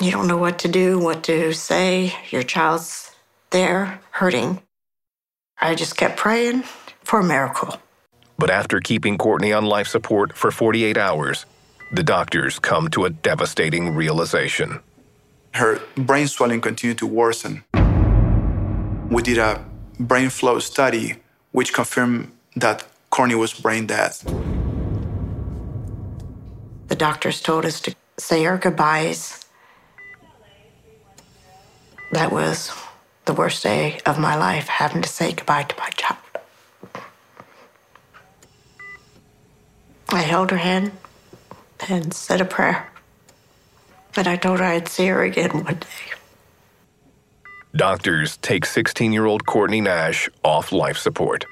You 0.00 0.10
don't 0.10 0.26
know 0.26 0.36
what 0.36 0.58
to 0.60 0.68
do, 0.68 0.98
what 0.98 1.22
to 1.24 1.52
say. 1.52 2.12
Your 2.30 2.42
child's 2.42 3.12
there, 3.50 4.00
hurting. 4.10 4.60
I 5.60 5.76
just 5.76 5.96
kept 5.96 6.16
praying 6.16 6.64
for 7.04 7.20
a 7.20 7.24
miracle. 7.24 7.76
But 8.38 8.50
after 8.50 8.80
keeping 8.80 9.16
Courtney 9.16 9.52
on 9.52 9.64
life 9.64 9.86
support 9.86 10.36
for 10.36 10.50
48 10.50 10.98
hours, 10.98 11.46
the 11.92 12.02
doctors 12.02 12.58
come 12.58 12.88
to 12.88 13.04
a 13.04 13.10
devastating 13.10 13.94
realization. 13.94 14.80
Her 15.54 15.80
brain 15.94 16.26
swelling 16.26 16.60
continued 16.60 16.98
to 16.98 17.06
worsen. 17.06 17.62
We 19.10 19.22
did 19.22 19.38
a 19.38 19.64
brain 20.00 20.30
flow 20.30 20.58
study, 20.58 21.18
which 21.52 21.72
confirmed 21.72 22.32
that 22.56 22.84
Courtney 23.10 23.34
was 23.34 23.52
brain 23.54 23.86
dead. 23.86 24.12
The 26.88 26.96
doctors 26.96 27.40
told 27.40 27.64
us 27.64 27.80
to 27.82 27.94
say 28.18 28.46
our 28.46 28.58
goodbyes. 28.58 29.44
That 32.12 32.32
was 32.32 32.72
the 33.26 33.34
worst 33.34 33.62
day 33.62 34.00
of 34.06 34.18
my 34.18 34.36
life, 34.36 34.68
having 34.68 35.02
to 35.02 35.08
say 35.08 35.32
goodbye 35.32 35.64
to 35.64 35.76
my 35.78 35.90
child. 35.90 36.18
I 40.10 40.22
held 40.22 40.50
her 40.50 40.56
hand 40.56 40.92
and 41.88 42.14
said 42.14 42.40
a 42.40 42.46
prayer. 42.46 42.88
And 44.16 44.26
I 44.26 44.36
told 44.36 44.60
her 44.60 44.64
I'd 44.64 44.88
see 44.88 45.06
her 45.08 45.22
again 45.22 45.50
one 45.50 45.74
day. 45.74 46.17
Doctors 47.76 48.38
take 48.38 48.64
16 48.64 49.12
year 49.12 49.26
old 49.26 49.44
Courtney 49.46 49.80
Nash 49.80 50.28
off 50.42 50.72
life 50.72 50.96
support. 50.96 51.44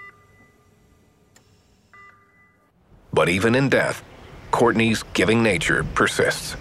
But 3.12 3.29
even 3.29 3.55
in 3.55 3.68
death, 3.68 4.02
Courtney's 4.50 5.02
giving 5.14 5.42
nature 5.42 5.85
persists. 5.94 6.52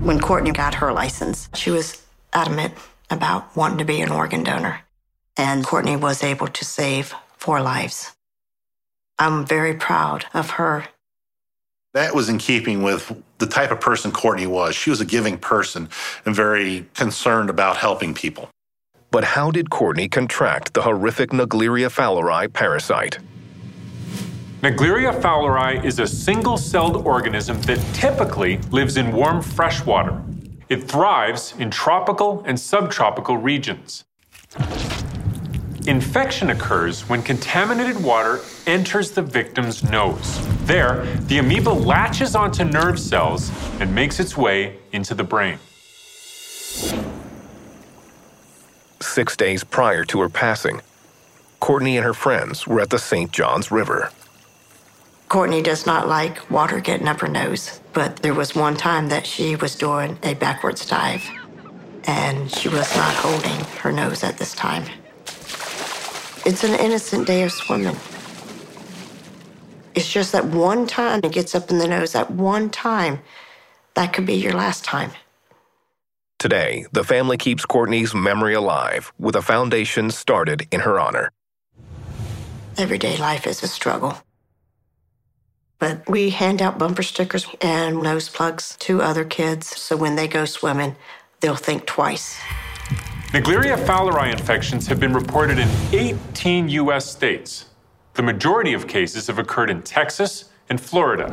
When 0.00 0.20
Courtney 0.20 0.52
got 0.52 0.74
her 0.74 0.92
license, 0.92 1.48
she 1.54 1.70
was 1.70 2.02
adamant 2.32 2.74
about 3.10 3.54
wanting 3.56 3.78
to 3.78 3.84
be 3.84 4.00
an 4.00 4.10
organ 4.10 4.44
donor. 4.44 4.80
And 5.36 5.64
Courtney 5.64 5.96
was 5.96 6.22
able 6.22 6.48
to 6.48 6.64
save 6.64 7.14
four 7.36 7.60
lives. 7.60 8.12
I'm 9.18 9.44
very 9.46 9.74
proud 9.74 10.26
of 10.32 10.50
her. 10.50 10.86
That 11.92 12.14
was 12.14 12.28
in 12.28 12.38
keeping 12.38 12.84
with 12.84 13.12
the 13.38 13.46
type 13.46 13.72
of 13.72 13.80
person 13.80 14.12
Courtney 14.12 14.46
was. 14.46 14.76
She 14.76 14.90
was 14.90 15.00
a 15.00 15.04
giving 15.04 15.36
person 15.36 15.88
and 16.24 16.36
very 16.36 16.86
concerned 16.94 17.50
about 17.50 17.78
helping 17.78 18.14
people. 18.14 18.48
But 19.10 19.24
how 19.24 19.50
did 19.50 19.70
Courtney 19.70 20.08
contract 20.08 20.74
the 20.74 20.82
horrific 20.82 21.30
Naegleria 21.30 21.90
fowleri 21.90 22.52
parasite? 22.52 23.18
Naegleria 24.62 25.20
fowleri 25.20 25.84
is 25.84 25.98
a 25.98 26.06
single 26.06 26.56
celled 26.56 27.04
organism 27.04 27.60
that 27.62 27.80
typically 27.92 28.58
lives 28.70 28.96
in 28.96 29.10
warm 29.10 29.42
freshwater. 29.42 30.22
It 30.68 30.84
thrives 30.84 31.54
in 31.58 31.72
tropical 31.72 32.44
and 32.46 32.60
subtropical 32.60 33.36
regions. 33.36 34.04
Infection 35.86 36.50
occurs 36.50 37.08
when 37.08 37.22
contaminated 37.22 38.02
water 38.02 38.40
enters 38.66 39.12
the 39.12 39.22
victim's 39.22 39.82
nose. 39.82 40.38
There, 40.66 41.06
the 41.22 41.38
amoeba 41.38 41.70
latches 41.70 42.36
onto 42.36 42.64
nerve 42.64 42.98
cells 42.98 43.50
and 43.80 43.94
makes 43.94 44.20
its 44.20 44.36
way 44.36 44.76
into 44.92 45.14
the 45.14 45.24
brain. 45.24 45.58
Six 49.00 49.36
days 49.36 49.64
prior 49.64 50.04
to 50.04 50.20
her 50.20 50.28
passing, 50.28 50.82
Courtney 51.60 51.96
and 51.96 52.04
her 52.04 52.14
friends 52.14 52.66
were 52.66 52.80
at 52.80 52.90
the 52.90 52.98
St. 52.98 53.32
Johns 53.32 53.70
River. 53.70 54.10
Courtney 55.30 55.62
does 55.62 55.86
not 55.86 56.06
like 56.08 56.50
water 56.50 56.80
getting 56.80 57.08
up 57.08 57.20
her 57.20 57.28
nose, 57.28 57.80
but 57.94 58.16
there 58.16 58.34
was 58.34 58.54
one 58.54 58.76
time 58.76 59.08
that 59.08 59.26
she 59.26 59.56
was 59.56 59.76
doing 59.76 60.18
a 60.22 60.34
backwards 60.34 60.86
dive, 60.86 61.24
and 62.04 62.50
she 62.50 62.68
was 62.68 62.94
not 62.96 63.14
holding 63.14 63.64
her 63.80 63.92
nose 63.92 64.22
at 64.22 64.36
this 64.36 64.54
time. 64.54 64.84
It's 66.46 66.64
an 66.64 66.78
innocent 66.80 67.26
day 67.26 67.42
of 67.42 67.52
swimming. 67.52 67.96
It's 69.94 70.10
just 70.10 70.32
that 70.32 70.46
one 70.46 70.86
time 70.86 71.20
it 71.22 71.32
gets 71.32 71.54
up 71.54 71.70
in 71.70 71.78
the 71.78 71.86
nose, 71.86 72.12
that 72.12 72.30
one 72.30 72.70
time, 72.70 73.20
that 73.94 74.12
could 74.12 74.24
be 74.24 74.34
your 74.34 74.54
last 74.54 74.84
time. 74.84 75.10
Today, 76.38 76.86
the 76.92 77.04
family 77.04 77.36
keeps 77.36 77.66
Courtney's 77.66 78.14
memory 78.14 78.54
alive 78.54 79.12
with 79.18 79.36
a 79.36 79.42
foundation 79.42 80.10
started 80.10 80.66
in 80.70 80.80
her 80.80 80.98
honor. 80.98 81.30
Everyday 82.78 83.18
life 83.18 83.46
is 83.46 83.62
a 83.62 83.68
struggle. 83.68 84.16
But 85.78 86.08
we 86.08 86.30
hand 86.30 86.62
out 86.62 86.78
bumper 86.78 87.02
stickers 87.02 87.46
and 87.60 88.02
nose 88.02 88.30
plugs 88.30 88.76
to 88.80 89.02
other 89.02 89.24
kids 89.24 89.66
so 89.66 89.96
when 89.96 90.16
they 90.16 90.28
go 90.28 90.46
swimming, 90.46 90.96
they'll 91.40 91.56
think 91.56 91.84
twice. 91.84 92.38
Naegleria 93.32 93.76
fowleri 93.76 94.32
infections 94.32 94.88
have 94.88 94.98
been 94.98 95.12
reported 95.12 95.60
in 95.60 95.68
18 95.92 96.68
U.S. 96.70 97.08
states. 97.08 97.66
The 98.14 98.24
majority 98.24 98.72
of 98.72 98.88
cases 98.88 99.28
have 99.28 99.38
occurred 99.38 99.70
in 99.70 99.82
Texas 99.82 100.50
and 100.68 100.80
Florida. 100.80 101.30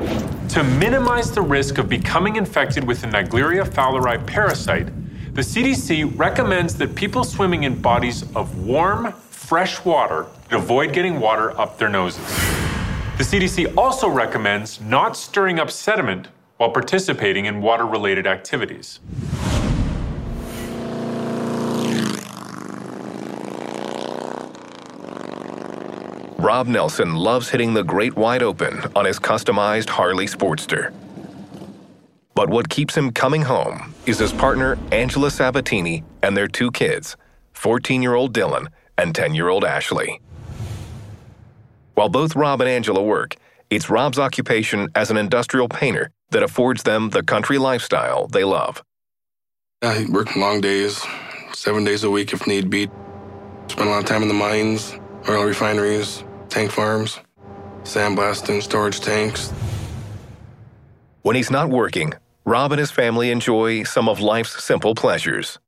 To 0.49 0.63
minimize 0.63 1.31
the 1.31 1.41
risk 1.41 1.79
of 1.79 1.89
becoming 1.89 2.35
infected 2.35 2.83
with 2.83 3.01
the 3.01 3.07
Naegleria 3.07 3.67
fowleri 3.67 4.23
parasite, 4.27 4.85
the 5.33 5.41
CDC 5.41 6.15
recommends 6.19 6.75
that 6.75 6.93
people 6.93 7.23
swimming 7.23 7.63
in 7.63 7.81
bodies 7.81 8.21
of 8.35 8.59
warm, 8.59 9.11
fresh 9.11 9.83
water 9.83 10.27
avoid 10.51 10.93
getting 10.93 11.19
water 11.19 11.59
up 11.59 11.79
their 11.79 11.89
noses. 11.89 12.23
The 13.17 13.23
CDC 13.23 13.75
also 13.75 14.07
recommends 14.07 14.79
not 14.79 15.17
stirring 15.17 15.59
up 15.59 15.71
sediment 15.71 16.27
while 16.57 16.69
participating 16.69 17.45
in 17.45 17.59
water 17.59 17.87
related 17.87 18.27
activities. 18.27 18.99
Rob 26.39 26.67
Nelson 26.67 27.15
loves 27.15 27.49
hitting 27.49 27.73
the 27.73 27.83
great 27.83 28.15
wide 28.15 28.43
open 28.43 28.79
on 28.95 29.05
his 29.05 29.17
customized 29.17 29.89
Harley 29.89 30.27
Sportster. 30.27 30.93
But 32.35 32.49
what 32.49 32.69
keeps 32.69 32.95
him 32.95 33.11
coming 33.11 33.41
home 33.41 33.95
is 34.05 34.19
his 34.19 34.31
partner, 34.31 34.77
Angela 34.91 35.31
Sabatini, 35.31 36.03
and 36.21 36.37
their 36.37 36.47
two 36.47 36.69
kids, 36.69 37.17
14 37.53 38.03
year 38.03 38.13
old 38.13 38.35
Dylan 38.35 38.67
and 38.99 39.15
10 39.15 39.33
year 39.33 39.49
old 39.49 39.65
Ashley. 39.65 40.21
While 41.95 42.09
both 42.09 42.35
Rob 42.35 42.61
and 42.61 42.69
Angela 42.69 43.01
work, 43.01 43.35
it's 43.71 43.89
Rob's 43.89 44.19
occupation 44.19 44.89
as 44.93 45.09
an 45.09 45.17
industrial 45.17 45.67
painter 45.67 46.11
that 46.29 46.43
affords 46.43 46.83
them 46.83 47.09
the 47.09 47.23
country 47.23 47.57
lifestyle 47.57 48.27
they 48.27 48.43
love. 48.43 48.83
I 49.81 50.05
work 50.11 50.35
long 50.35 50.61
days, 50.61 51.03
seven 51.53 51.83
days 51.83 52.03
a 52.03 52.11
week 52.11 52.31
if 52.33 52.45
need 52.45 52.69
be. 52.69 52.87
Spend 53.69 53.89
a 53.89 53.91
lot 53.91 53.99
of 53.99 54.05
time 54.05 54.21
in 54.21 54.27
the 54.27 54.35
mines, 54.35 54.95
oil 55.27 55.43
refineries, 55.43 56.23
tank 56.49 56.71
farms, 56.71 57.19
sandblasting, 57.83 58.61
storage 58.61 58.99
tanks. 59.01 59.51
When 61.21 61.35
he's 61.35 61.51
not 61.51 61.69
working, 61.69 62.13
Rob 62.45 62.71
and 62.71 62.79
his 62.79 62.91
family 62.91 63.31
enjoy 63.31 63.83
some 63.83 64.07
of 64.07 64.19
life's 64.19 64.63
simple 64.63 64.95
pleasures. 64.95 65.59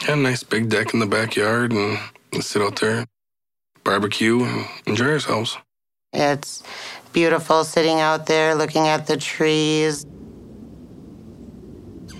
Got 0.00 0.18
a 0.18 0.20
nice 0.20 0.42
big 0.42 0.68
deck 0.68 0.92
in 0.92 1.00
the 1.00 1.06
backyard 1.06 1.72
and 1.72 1.98
sit 2.40 2.60
out 2.60 2.76
there, 2.76 3.06
barbecue, 3.82 4.44
and 4.44 4.66
enjoy 4.86 5.12
ourselves. 5.12 5.56
It's 6.12 6.62
beautiful 7.12 7.64
sitting 7.64 8.00
out 8.00 8.26
there 8.26 8.54
looking 8.54 8.88
at 8.88 9.06
the 9.06 9.16
trees. 9.16 10.04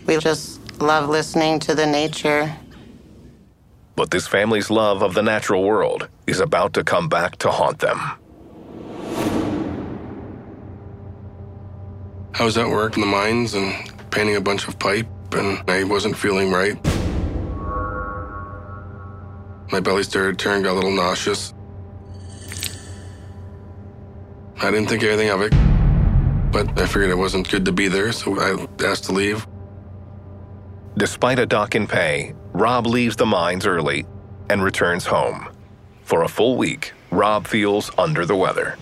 We 0.07 0.17
just 0.19 0.81
love 0.81 1.09
listening 1.09 1.61
to 1.61 1.75
the 1.75 1.87
nature. 1.87 2.55
But 3.97 4.11
this 4.11 4.27
family's 4.27 4.71
love 4.71 5.03
of 5.03 5.15
the 5.15 5.23
natural 5.23 5.63
world 5.63 6.09
is 6.27 6.41
about 6.41 6.75
to 6.75 6.85
come 6.85 7.09
back 7.09 7.37
to 7.39 7.51
haunt 7.51 7.79
them. 7.79 7.99
I 12.39 12.45
was 12.45 12.59
at 12.59 12.69
work 12.69 12.97
in 12.97 13.01
the 13.01 13.07
mines 13.07 13.55
and 13.55 13.73
painting 14.11 14.37
a 14.37 14.41
bunch 14.41 14.69
of 14.69 14.79
pipe, 14.79 15.09
and 15.33 15.59
I 15.71 15.85
wasn't 15.85 16.15
feeling 16.15 16.53
right. 16.53 16.77
My 19.73 19.81
belly 19.81 20.03
started 20.03 20.39
turning, 20.39 20.63
got 20.63 20.73
a 20.73 20.75
little 20.75 20.95
nauseous. 20.95 21.55
I 24.61 24.71
didn't 24.71 24.89
think 24.89 25.03
anything 25.03 25.31
of 25.31 25.41
it, 25.41 25.53
but 26.53 26.79
I 26.79 26.87
figured 26.87 27.11
it 27.11 27.19
wasn't 27.19 27.49
good 27.51 27.65
to 27.65 27.73
be 27.73 27.89
there, 27.89 28.13
so 28.13 28.39
I 28.39 28.67
asked 28.85 29.05
to 29.05 29.13
leave. 29.13 29.47
Despite 30.99 31.39
a 31.39 31.47
dock 31.47 31.75
in 31.75 31.87
pay, 31.87 32.35
Rob 32.59 32.87
leaves 32.87 33.17
the 33.17 33.27
mines 33.27 33.67
early 33.67 34.07
and 34.49 34.65
returns 34.65 35.05
home. 35.05 35.51
For 36.05 36.23
a 36.23 36.29
full 36.29 36.57
week, 36.57 36.95
Rob 37.11 37.47
feels 37.47 37.91
under 37.99 38.25
the 38.25 38.35
weather. 38.35 38.79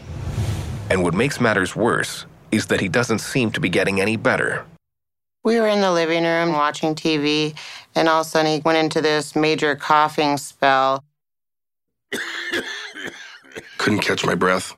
And 0.90 1.02
what 1.02 1.12
makes 1.12 1.40
matters 1.40 1.74
worse 1.74 2.24
is 2.52 2.66
that 2.66 2.80
he 2.80 2.86
doesn't 2.86 3.18
seem 3.18 3.50
to 3.50 3.58
be 3.58 3.68
getting 3.68 4.00
any 4.00 4.16
better. 4.16 4.64
We 5.42 5.58
were 5.58 5.66
in 5.66 5.80
the 5.80 5.90
living 5.90 6.22
room 6.22 6.52
watching 6.52 6.94
TV, 6.94 7.56
and 7.96 8.08
all 8.08 8.20
of 8.20 8.28
a 8.28 8.30
sudden 8.30 8.52
he 8.52 8.60
went 8.60 8.78
into 8.78 9.00
this 9.00 9.34
major 9.34 9.74
coughing 9.74 10.36
spell. 10.36 11.02
Couldn't 13.78 14.02
catch 14.02 14.24
my 14.24 14.36
breath. 14.36 14.76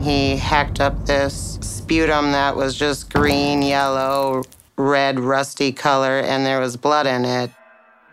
He 0.00 0.36
hacked 0.36 0.80
up 0.80 1.04
this 1.04 1.58
sputum 1.60 2.32
that 2.32 2.56
was 2.56 2.78
just 2.78 3.12
green, 3.12 3.60
yellow, 3.60 4.44
red, 4.78 5.20
rusty 5.20 5.70
color, 5.70 6.20
and 6.20 6.46
there 6.46 6.60
was 6.60 6.78
blood 6.78 7.06
in 7.06 7.26
it. 7.26 7.50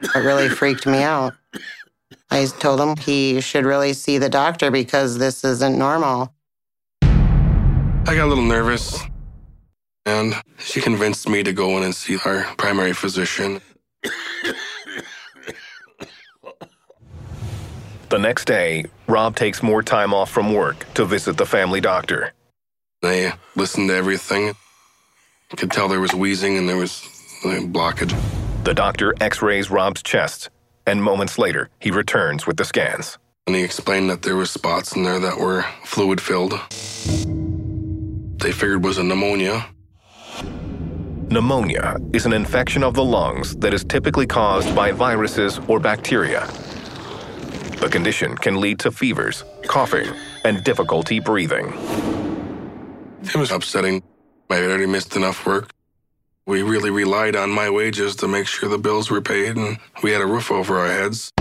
It 0.02 0.20
really 0.20 0.50
freaked 0.50 0.86
me 0.86 1.04
out. 1.04 1.34
I 2.30 2.46
told 2.46 2.80
him 2.80 2.96
he 2.98 3.42
should 3.42 3.66
really 3.66 3.94
see 3.94 4.18
the 4.18 4.30
doctor 4.30 4.72
because 4.72 5.18
this 5.18 5.44
isn't 5.44 5.78
normal. 5.78 6.34
I 7.02 8.16
got 8.16 8.26
a 8.26 8.28
little 8.28 8.44
nervous, 8.44 9.00
and 10.06 10.34
she 10.58 10.82
convinced 10.82 11.30
me 11.30 11.44
to 11.44 11.54
go 11.54 11.78
in 11.78 11.84
and 11.84 11.94
see 11.94 12.18
our 12.26 12.44
primary 12.58 12.94
physician. 12.94 13.62
The 18.10 18.18
next 18.18 18.46
day, 18.46 18.86
Rob 19.08 19.36
takes 19.36 19.64
more 19.64 19.82
time 19.82 20.14
off 20.14 20.30
from 20.30 20.54
work 20.54 20.86
to 20.96 21.06
visit 21.06 21.38
the 21.38 21.46
family 21.46 21.80
doctor. 21.80 22.34
They 23.02 23.32
listened 23.56 23.88
to 23.90 23.96
everything. 23.96 24.54
I 25.52 25.56
could 25.56 25.72
tell 25.72 25.88
there 25.88 26.02
was 26.02 26.14
wheezing 26.14 26.58
and 26.58 26.68
there 26.68 26.78
was 26.78 27.08
blockage. 27.44 28.14
The 28.64 28.76
doctor 28.76 29.16
x 29.20 29.42
rays 29.42 29.72
Rob's 29.72 30.04
chest, 30.04 30.52
and 30.86 31.02
moments 31.02 31.40
later, 31.40 31.70
he 31.80 31.90
returns 31.90 32.46
with 32.46 32.58
the 32.58 32.64
scans. 32.64 33.18
And 33.48 33.56
he 33.56 33.64
explained 33.64 34.12
that 34.12 34.22
there 34.22 34.36
were 34.36 34.46
spots 34.46 34.96
in 34.96 35.02
there 35.02 35.20
that 35.20 35.40
were 35.40 35.66
fluid 35.84 36.22
filled. 36.22 36.54
They 38.40 38.52
figured 38.52 38.84
was 38.84 39.00
a 39.00 39.04
pneumonia. 39.04 39.66
Pneumonia 41.32 41.98
is 42.14 42.28
an 42.28 42.34
infection 42.34 42.84
of 42.84 42.94
the 42.94 43.04
lungs 43.04 43.56
that 43.58 43.74
is 43.74 43.84
typically 43.84 44.28
caused 44.28 44.76
by 44.76 44.92
viruses 44.92 45.60
or 45.68 45.80
bacteria. 45.80 46.46
The 47.80 47.90
condition 47.92 48.38
can 48.38 48.62
lead 48.62 48.78
to 48.80 48.92
fevers, 48.92 49.44
coughing, 49.66 50.08
and 50.46 50.64
difficulty 50.64 51.20
breathing. 51.20 51.74
It 53.24 53.36
was 53.36 53.52
upsetting. 53.52 54.04
I 54.52 54.58
had 54.58 54.70
already 54.70 54.86
missed 54.86 55.16
enough 55.16 55.48
work. 55.48 55.72
We 56.48 56.64
really 56.64 56.90
relied 56.90 57.36
on 57.36 57.52
my 57.52 57.70
wages 57.70 58.16
to 58.18 58.28
make 58.28 58.48
sure 58.48 58.68
the 58.68 58.80
bills 58.80 59.12
were 59.12 59.22
paid 59.22 59.58
and 59.58 59.78
we 60.02 60.12
had 60.12 60.22
a 60.22 60.26
roof 60.26 60.52
over 60.52 60.80
our 60.80 60.88
heads. 60.88 61.32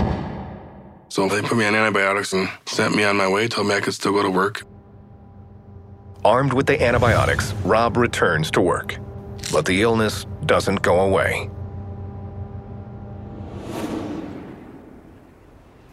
So 1.09 1.27
they 1.27 1.41
put 1.41 1.57
me 1.57 1.65
on 1.65 1.73
antibiotics 1.73 2.33
and 2.33 2.47
sent 2.67 2.95
me 2.95 3.03
on 3.03 3.17
my 3.17 3.27
way, 3.27 3.47
told 3.47 3.67
me 3.67 3.75
I 3.75 3.81
could 3.81 3.95
still 3.95 4.11
go 4.13 4.21
to 4.21 4.29
work. 4.29 4.61
Armed 6.23 6.53
with 6.53 6.67
the 6.67 6.81
antibiotics, 6.81 7.51
Rob 7.65 7.97
returns 7.97 8.51
to 8.51 8.61
work. 8.61 8.97
But 9.51 9.65
the 9.65 9.81
illness 9.81 10.27
doesn't 10.45 10.83
go 10.83 10.99
away. 11.01 11.49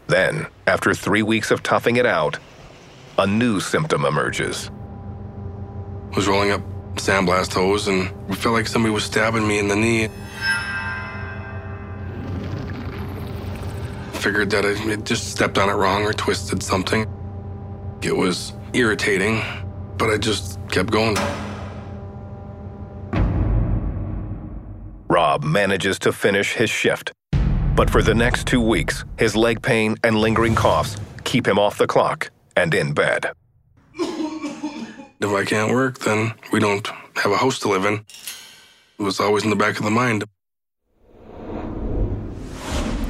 Then, 0.05 0.47
after 0.67 0.93
three 0.93 1.23
weeks 1.23 1.49
of 1.49 1.63
toughing 1.63 1.95
it 1.95 2.05
out, 2.05 2.37
a 3.17 3.25
new 3.25 3.59
symptom 3.59 4.05
emerges. 4.05 4.69
I 6.11 6.15
was 6.15 6.27
rolling 6.27 6.51
up 6.51 6.61
sandblast 6.99 7.53
hose 7.53 7.87
and 7.87 8.11
it 8.29 8.35
felt 8.35 8.53
like 8.53 8.67
somebody 8.67 8.93
was 8.93 9.03
stabbing 9.03 9.47
me 9.47 9.59
in 9.59 9.67
the 9.67 9.75
knee. 9.75 10.09
Figured 14.13 14.49
that 14.51 14.65
I 14.65 14.95
just 14.97 15.31
stepped 15.31 15.57
on 15.57 15.69
it 15.69 15.73
wrong 15.73 16.03
or 16.03 16.13
twisted 16.13 16.61
something. 16.61 17.07
It 18.01 18.15
was 18.15 18.53
irritating, 18.73 19.41
but 19.97 20.09
I 20.09 20.17
just 20.17 20.59
kept 20.69 20.91
going. 20.91 21.15
Rob 25.09 25.43
manages 25.43 25.97
to 25.99 26.11
finish 26.11 26.53
his 26.53 26.69
shift. 26.69 27.11
But 27.75 27.89
for 27.89 28.01
the 28.01 28.13
next 28.13 28.45
two 28.45 28.61
weeks, 28.61 29.05
his 29.17 29.35
leg 29.35 29.61
pain 29.61 29.95
and 30.03 30.17
lingering 30.17 30.53
coughs 30.53 30.97
keep 31.23 31.47
him 31.47 31.57
off 31.57 31.77
the 31.77 31.87
clock 31.87 32.29
and 32.55 32.73
in 32.73 32.93
bed. 32.93 33.31
If 35.21 35.31
I 35.31 35.43
can't 35.43 35.73
work, 35.73 35.99
then 35.99 36.33
we 36.53 36.59
don't 36.61 36.87
have 37.15 37.31
a 37.31 37.37
house 37.37 37.59
to 37.59 37.67
live 37.67 37.83
in. 37.83 38.05
It 38.99 39.03
was 39.03 39.19
always 39.19 39.43
in 39.43 39.49
the 39.49 39.55
back 39.55 39.77
of 39.77 39.83
the 39.83 39.91
mind. 39.91 40.23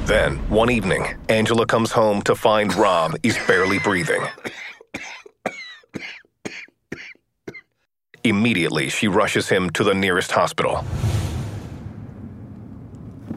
Then, 0.06 0.38
one 0.48 0.70
evening, 0.70 1.14
Angela 1.28 1.66
comes 1.66 1.92
home 1.92 2.20
to 2.22 2.34
find 2.34 2.74
Rob 2.74 3.14
is 3.22 3.38
barely 3.46 3.78
breathing. 3.78 4.26
Immediately, 8.24 8.88
she 8.88 9.06
rushes 9.06 9.48
him 9.48 9.70
to 9.70 9.84
the 9.84 9.94
nearest 9.94 10.32
hospital. 10.32 10.84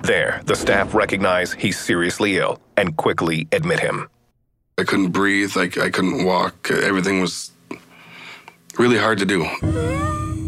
There, 0.02 0.42
the 0.46 0.56
staff 0.56 0.96
recognize 0.96 1.54
he's 1.54 1.80
seriously 1.80 2.38
ill 2.38 2.60
and 2.76 2.98
quickly 2.98 3.48
admit 3.52 3.80
him. 3.80 4.10
I 4.80 4.84
couldn't 4.84 5.12
breathe, 5.12 5.52
I, 5.56 5.70
I 5.80 5.92
couldn't 5.92 6.26
walk. 6.26 6.72
Everything 6.72 7.22
was 7.22 7.53
really 8.80 8.98
hard 8.98 9.18
to 9.20 9.26
do. 9.26 9.44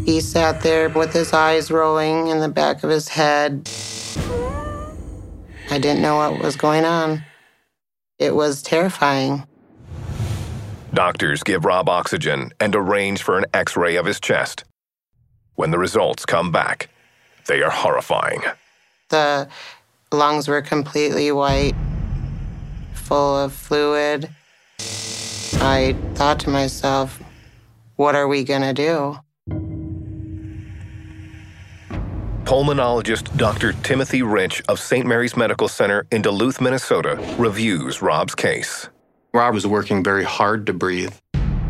He 0.04 0.20
sat 0.20 0.62
there 0.62 0.88
with 0.88 1.12
his 1.12 1.32
eyes 1.32 1.70
rolling 1.70 2.28
in 2.28 2.40
the 2.40 2.48
back 2.48 2.84
of 2.84 2.90
his 2.90 3.08
head. 3.08 3.68
I 5.70 5.78
didn't 5.78 6.02
know 6.02 6.16
what 6.16 6.38
was 6.40 6.56
going 6.56 6.84
on. 6.84 7.24
It 8.18 8.34
was 8.34 8.62
terrifying. 8.62 9.46
Doctors 10.94 11.42
give 11.42 11.64
Rob 11.64 11.88
oxygen 11.88 12.52
and 12.60 12.74
arrange 12.74 13.22
for 13.22 13.36
an 13.36 13.44
x 13.52 13.76
ray 13.76 13.96
of 13.96 14.06
his 14.06 14.20
chest. 14.20 14.64
When 15.56 15.70
the 15.70 15.78
results 15.78 16.24
come 16.24 16.52
back, 16.52 16.88
they 17.46 17.62
are 17.62 17.70
horrifying. 17.70 18.42
The 19.08 19.48
lungs 20.12 20.48
were 20.48 20.62
completely 20.62 21.32
white, 21.32 21.74
full 22.94 23.36
of 23.38 23.52
fluid. 23.52 24.30
I 25.60 25.96
thought 26.14 26.40
to 26.40 26.50
myself, 26.50 27.20
what 27.96 28.14
are 28.14 28.28
we 28.28 28.44
going 28.44 28.62
to 28.62 28.72
do? 28.72 29.18
Pulmonologist 32.44 33.36
Dr. 33.36 33.72
Timothy 33.82 34.22
Rich 34.22 34.62
of 34.68 34.78
St. 34.78 35.04
Mary's 35.04 35.36
Medical 35.36 35.66
Center 35.66 36.06
in 36.12 36.22
Duluth, 36.22 36.60
Minnesota, 36.60 37.18
reviews 37.38 38.00
Rob's 38.00 38.36
case. 38.36 38.88
Rob 39.34 39.52
was 39.52 39.66
working 39.66 40.04
very 40.04 40.22
hard 40.22 40.64
to 40.66 40.72
breathe. 40.72 41.12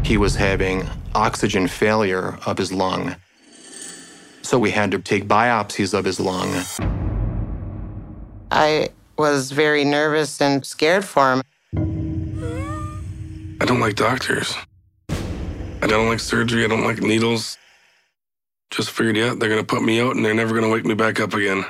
He 0.05 0.19
was 0.19 0.37
having 0.37 0.87
oxygen 1.15 1.67
failure 1.67 2.39
of 2.45 2.59
his 2.59 2.73
lung. 2.73 3.17
So 4.43 4.59
we 4.59 4.71
had 4.71 4.91
to 4.91 4.99
take 4.99 5.27
biopsies 5.27 5.95
of 5.99 6.05
his 6.05 6.21
lung. 6.21 6.63
I 8.51 8.91
was 9.17 9.51
very 9.51 9.85
nervous 9.85 10.41
and 10.41 10.65
scared 10.65 11.05
for 11.05 11.33
him. 11.33 11.43
I 13.61 13.65
don't 13.65 13.81
like 13.81 13.97
doctors. 13.97 14.55
I 15.83 15.87
don't 15.87 16.09
like 16.09 16.21
surgery. 16.21 16.65
I 16.65 16.69
don't 16.69 16.85
like 16.85 17.01
needles. 17.01 17.59
Just 18.71 18.91
figured, 18.91 19.17
yeah, 19.17 19.35
they're 19.39 19.49
going 19.49 19.61
to 19.61 19.67
put 19.67 19.83
me 19.83 20.01
out 20.01 20.17
and 20.17 20.25
they're 20.25 20.35
never 20.35 20.51
going 20.51 20.65
to 20.65 20.71
wake 20.71 20.85
me 20.85 20.95
back 20.95 21.21
up 21.21 21.35
again. 21.35 21.65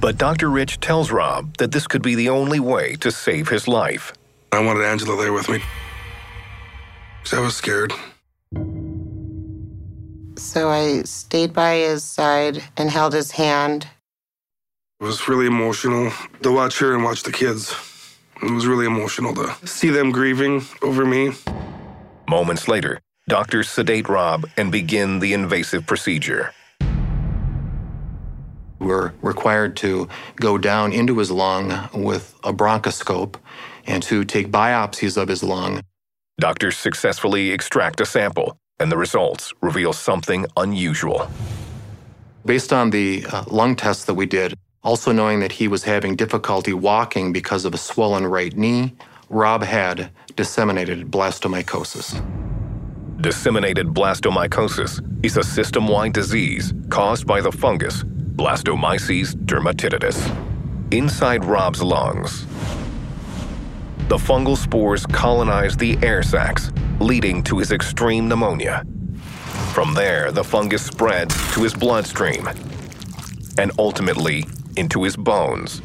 But 0.00 0.16
Dr. 0.16 0.48
Rich 0.48 0.78
tells 0.80 1.10
Rob 1.10 1.56
that 1.56 1.72
this 1.72 1.88
could 1.88 2.02
be 2.02 2.14
the 2.14 2.28
only 2.28 2.60
way 2.60 2.94
to 2.96 3.10
save 3.10 3.48
his 3.48 3.66
life. 3.66 4.12
I 4.52 4.64
wanted 4.64 4.84
Angela 4.84 5.16
there 5.16 5.32
with 5.32 5.48
me. 5.48 5.60
Because 7.22 7.38
I 7.38 7.40
was 7.40 7.56
scared. 7.56 7.92
So 10.36 10.68
I 10.68 11.02
stayed 11.02 11.52
by 11.52 11.76
his 11.76 12.04
side 12.04 12.62
and 12.76 12.88
held 12.88 13.12
his 13.12 13.32
hand. 13.32 13.88
It 15.00 15.04
was 15.04 15.28
really 15.28 15.46
emotional 15.46 16.12
to 16.42 16.52
watch 16.52 16.78
her 16.78 16.94
and 16.94 17.02
watch 17.02 17.24
the 17.24 17.32
kids. 17.32 17.74
It 18.40 18.50
was 18.50 18.66
really 18.66 18.86
emotional 18.86 19.34
to 19.34 19.66
see 19.66 19.90
them 19.90 20.12
grieving 20.12 20.64
over 20.80 21.04
me. 21.04 21.32
Moments 22.28 22.68
later, 22.68 23.00
doctors 23.26 23.70
sedate 23.70 24.06
Rob 24.06 24.44
and 24.58 24.70
begin 24.70 25.20
the 25.20 25.32
invasive 25.32 25.86
procedure. 25.86 26.52
We're 28.78 29.12
required 29.22 29.78
to 29.78 30.08
go 30.36 30.58
down 30.58 30.92
into 30.92 31.18
his 31.20 31.30
lung 31.30 31.88
with 31.94 32.34
a 32.44 32.52
bronchoscope 32.52 33.36
and 33.86 34.02
to 34.02 34.24
take 34.24 34.50
biopsies 34.50 35.16
of 35.16 35.28
his 35.28 35.42
lung. 35.42 35.80
Doctors 36.38 36.76
successfully 36.76 37.50
extract 37.50 37.98
a 38.02 38.04
sample, 38.04 38.58
and 38.78 38.92
the 38.92 38.98
results 38.98 39.54
reveal 39.62 39.94
something 39.94 40.44
unusual. 40.58 41.30
Based 42.44 42.74
on 42.74 42.90
the 42.90 43.24
uh, 43.32 43.44
lung 43.46 43.74
tests 43.74 44.04
that 44.04 44.14
we 44.14 44.26
did, 44.26 44.54
also 44.84 45.12
knowing 45.12 45.40
that 45.40 45.52
he 45.52 45.66
was 45.66 45.84
having 45.84 46.14
difficulty 46.14 46.74
walking 46.74 47.32
because 47.32 47.64
of 47.64 47.72
a 47.72 47.78
swollen 47.78 48.26
right 48.26 48.54
knee, 48.54 48.94
Rob 49.30 49.62
had 49.62 50.10
disseminated 50.38 51.10
blastomycosis. 51.10 52.14
Disseminated 53.20 53.88
blastomycosis 53.88 55.02
is 55.24 55.36
a 55.36 55.42
system 55.42 55.88
wide 55.88 56.12
disease 56.12 56.72
caused 56.90 57.26
by 57.26 57.40
the 57.40 57.50
fungus 57.50 58.04
Blastomyces 58.04 59.34
dermatitidis. 59.46 60.16
Inside 60.92 61.44
Rob's 61.44 61.82
lungs, 61.82 62.46
the 64.06 64.16
fungal 64.16 64.56
spores 64.56 65.04
colonize 65.06 65.76
the 65.76 65.98
air 66.02 66.22
sacs, 66.22 66.70
leading 67.00 67.42
to 67.42 67.58
his 67.58 67.72
extreme 67.72 68.28
pneumonia. 68.28 68.84
From 69.74 69.92
there, 69.94 70.30
the 70.30 70.44
fungus 70.44 70.84
spreads 70.86 71.34
to 71.54 71.64
his 71.64 71.74
bloodstream 71.74 72.48
and 73.58 73.72
ultimately 73.76 74.44
into 74.76 75.02
his 75.02 75.16
bones, 75.16 75.82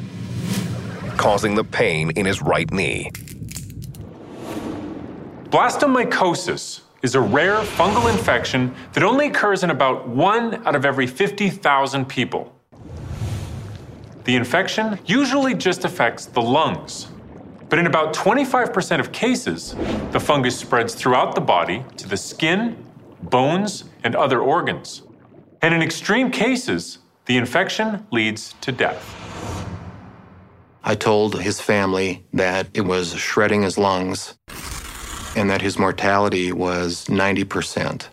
causing 1.18 1.56
the 1.56 1.64
pain 1.64 2.12
in 2.12 2.28
his 2.28 2.43
right 2.43 2.72
knee. 2.72 3.10
Blastomycosis 5.54 6.82
is 7.04 7.14
a 7.14 7.22
rare 7.22 7.60
fungal 7.60 8.12
infection 8.12 8.74
that 8.93 9.04
only 9.04 9.28
occurs 9.28 9.64
in 9.64 9.70
about 9.70 10.08
one 10.08 10.56
out 10.66 10.76
of 10.76 10.84
every 10.84 11.06
50,000 11.06 12.10
people. 12.10 12.51
The 14.24 14.36
infection 14.36 14.97
usually 15.06 15.54
just 15.54 15.86
affects 15.86 16.26
the 16.26 16.41
lungs. 16.41 17.10
But 17.70 17.78
in 17.78 17.86
about 17.86 18.16
25% 18.16 18.99
of 18.99 19.12
cases, 19.12 19.76
the 20.10 20.20
fungus 20.20 20.58
spreads 20.58 20.95
throughout 20.95 21.36
the 21.36 21.41
body 21.41 21.86
to 21.97 22.10
the 22.10 22.18
skin, 22.18 22.76
bones, 23.22 23.84
and 24.04 24.16
other 24.16 24.39
organs. 24.39 25.04
And 25.62 25.72
in 25.72 25.84
extreme 25.84 26.32
cases, 26.32 26.97
the 27.28 27.38
infection 27.38 28.08
leads 28.10 28.56
to 28.62 28.72
death. 28.72 29.06
I 30.84 30.95
told 30.95 31.41
his 31.41 31.62
family 31.62 32.26
that 32.34 32.70
it 32.74 32.82
was 32.82 33.14
shredding 33.14 33.62
his 33.62 33.78
lungs 33.78 34.34
and 35.36 35.49
that 35.49 35.61
his 35.61 35.77
mortality 35.77 36.51
was 36.51 37.05
90%. 37.05 38.07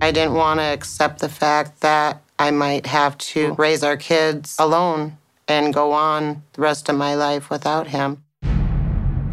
I 0.00 0.10
didn't 0.10 0.34
want 0.34 0.60
to 0.60 0.64
accept 0.64 1.20
the 1.20 1.28
fact 1.28 1.80
that 1.80 2.22
I 2.38 2.50
might 2.50 2.86
have 2.86 3.16
to 3.18 3.54
raise 3.54 3.82
our 3.82 3.96
kids 3.96 4.56
alone 4.58 5.16
and 5.48 5.72
go 5.72 5.92
on 5.92 6.42
the 6.52 6.60
rest 6.60 6.88
of 6.88 6.96
my 6.96 7.14
life 7.14 7.50
without 7.50 7.86
him. 7.86 8.22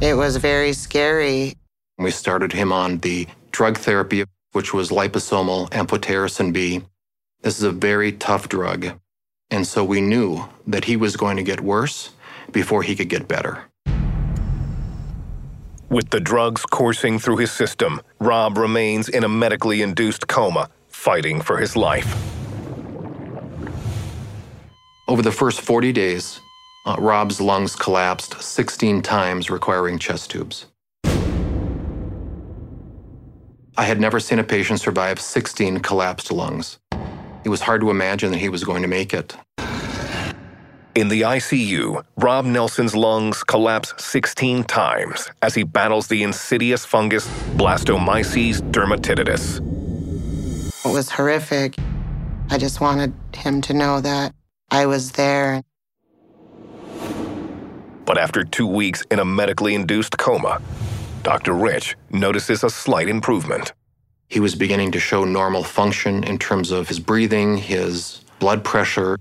It 0.01 0.15
was 0.15 0.37
very 0.37 0.73
scary. 0.73 1.55
We 1.97 2.11
started 2.11 2.53
him 2.53 2.71
on 2.71 2.99
the 2.99 3.27
drug 3.51 3.77
therapy, 3.77 4.25
which 4.53 4.73
was 4.73 4.89
liposomal 4.89 5.69
amphotericin 5.69 6.53
B. 6.53 6.83
This 7.41 7.57
is 7.57 7.63
a 7.63 7.71
very 7.71 8.11
tough 8.11 8.49
drug. 8.49 8.99
And 9.51 9.67
so 9.67 9.83
we 9.83 10.01
knew 10.01 10.45
that 10.65 10.85
he 10.85 10.95
was 10.95 11.15
going 11.15 11.37
to 11.37 11.43
get 11.43 11.61
worse 11.61 12.11
before 12.51 12.83
he 12.83 12.95
could 12.95 13.09
get 13.09 13.27
better. 13.27 13.65
With 15.93 16.09
the 16.09 16.19
drugs 16.19 16.63
coursing 16.65 17.19
through 17.19 17.37
his 17.37 17.51
system, 17.51 18.01
Rob 18.19 18.57
remains 18.57 19.09
in 19.09 19.23
a 19.23 19.29
medically 19.29 19.83
induced 19.83 20.27
coma, 20.27 20.71
fighting 20.87 21.39
for 21.39 21.57
his 21.57 21.75
life. 21.75 22.11
Over 25.07 25.21
the 25.21 25.31
first 25.31 25.61
40 25.61 25.91
days, 25.91 26.39
uh, 26.87 26.95
Rob's 26.97 27.39
lungs 27.39 27.75
collapsed 27.75 28.41
16 28.41 29.03
times, 29.03 29.51
requiring 29.51 29.99
chest 29.99 30.31
tubes. 30.31 30.65
I 33.77 33.83
had 33.83 34.01
never 34.01 34.19
seen 34.19 34.39
a 34.39 34.43
patient 34.43 34.79
survive 34.79 35.19
16 35.19 35.77
collapsed 35.81 36.31
lungs. 36.31 36.79
It 37.43 37.49
was 37.49 37.61
hard 37.61 37.81
to 37.81 37.91
imagine 37.91 38.31
that 38.31 38.39
he 38.39 38.49
was 38.49 38.63
going 38.63 38.81
to 38.81 38.87
make 38.87 39.13
it. 39.13 39.37
In 40.95 41.07
the 41.07 41.21
ICU, 41.21 42.03
Rob 42.17 42.45
Nelson's 42.45 42.95
lungs 42.95 43.43
collapse 43.43 43.95
16 43.97 44.63
times 44.65 45.27
as 45.41 45.55
he 45.55 45.63
battles 45.63 46.07
the 46.07 46.21
insidious 46.21 46.85
fungus 46.85 47.27
Blastomyces 47.55 48.61
dermatitidis. 48.71 49.57
It 50.85 50.93
was 50.93 51.09
horrific. 51.09 51.77
I 52.51 52.59
just 52.59 52.79
wanted 52.79 53.11
him 53.33 53.61
to 53.61 53.73
know 53.73 54.01
that 54.01 54.35
I 54.69 54.85
was 54.85 55.13
there. 55.13 55.63
But 58.05 58.19
after 58.19 58.43
two 58.43 58.67
weeks 58.67 59.01
in 59.09 59.17
a 59.17 59.25
medically 59.25 59.73
induced 59.73 60.19
coma, 60.19 60.61
Dr. 61.23 61.53
Rich 61.53 61.95
notices 62.11 62.63
a 62.63 62.69
slight 62.69 63.09
improvement. 63.09 63.73
He 64.27 64.39
was 64.39 64.53
beginning 64.53 64.91
to 64.91 64.99
show 64.99 65.25
normal 65.25 65.63
function 65.63 66.23
in 66.23 66.37
terms 66.37 66.69
of 66.69 66.87
his 66.87 66.99
breathing, 66.99 67.57
his 67.57 68.21
blood 68.37 68.63
pressure. 68.63 69.17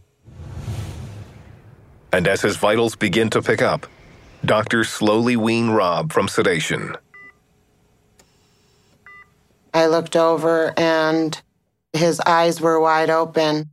And 2.12 2.28
as 2.28 2.42
his 2.42 2.56
vitals 2.56 2.94
begin 2.94 3.30
to 3.30 3.40
pick 3.40 3.62
up, 3.62 3.86
doctors 4.44 4.90
slowly 4.90 5.36
wean 5.36 5.70
Rob 5.70 6.12
from 6.12 6.28
sedation. 6.28 6.94
I 9.72 9.86
looked 9.86 10.16
over 10.16 10.74
and 10.76 11.40
his 11.94 12.20
eyes 12.20 12.60
were 12.60 12.78
wide 12.78 13.08
open. 13.08 13.70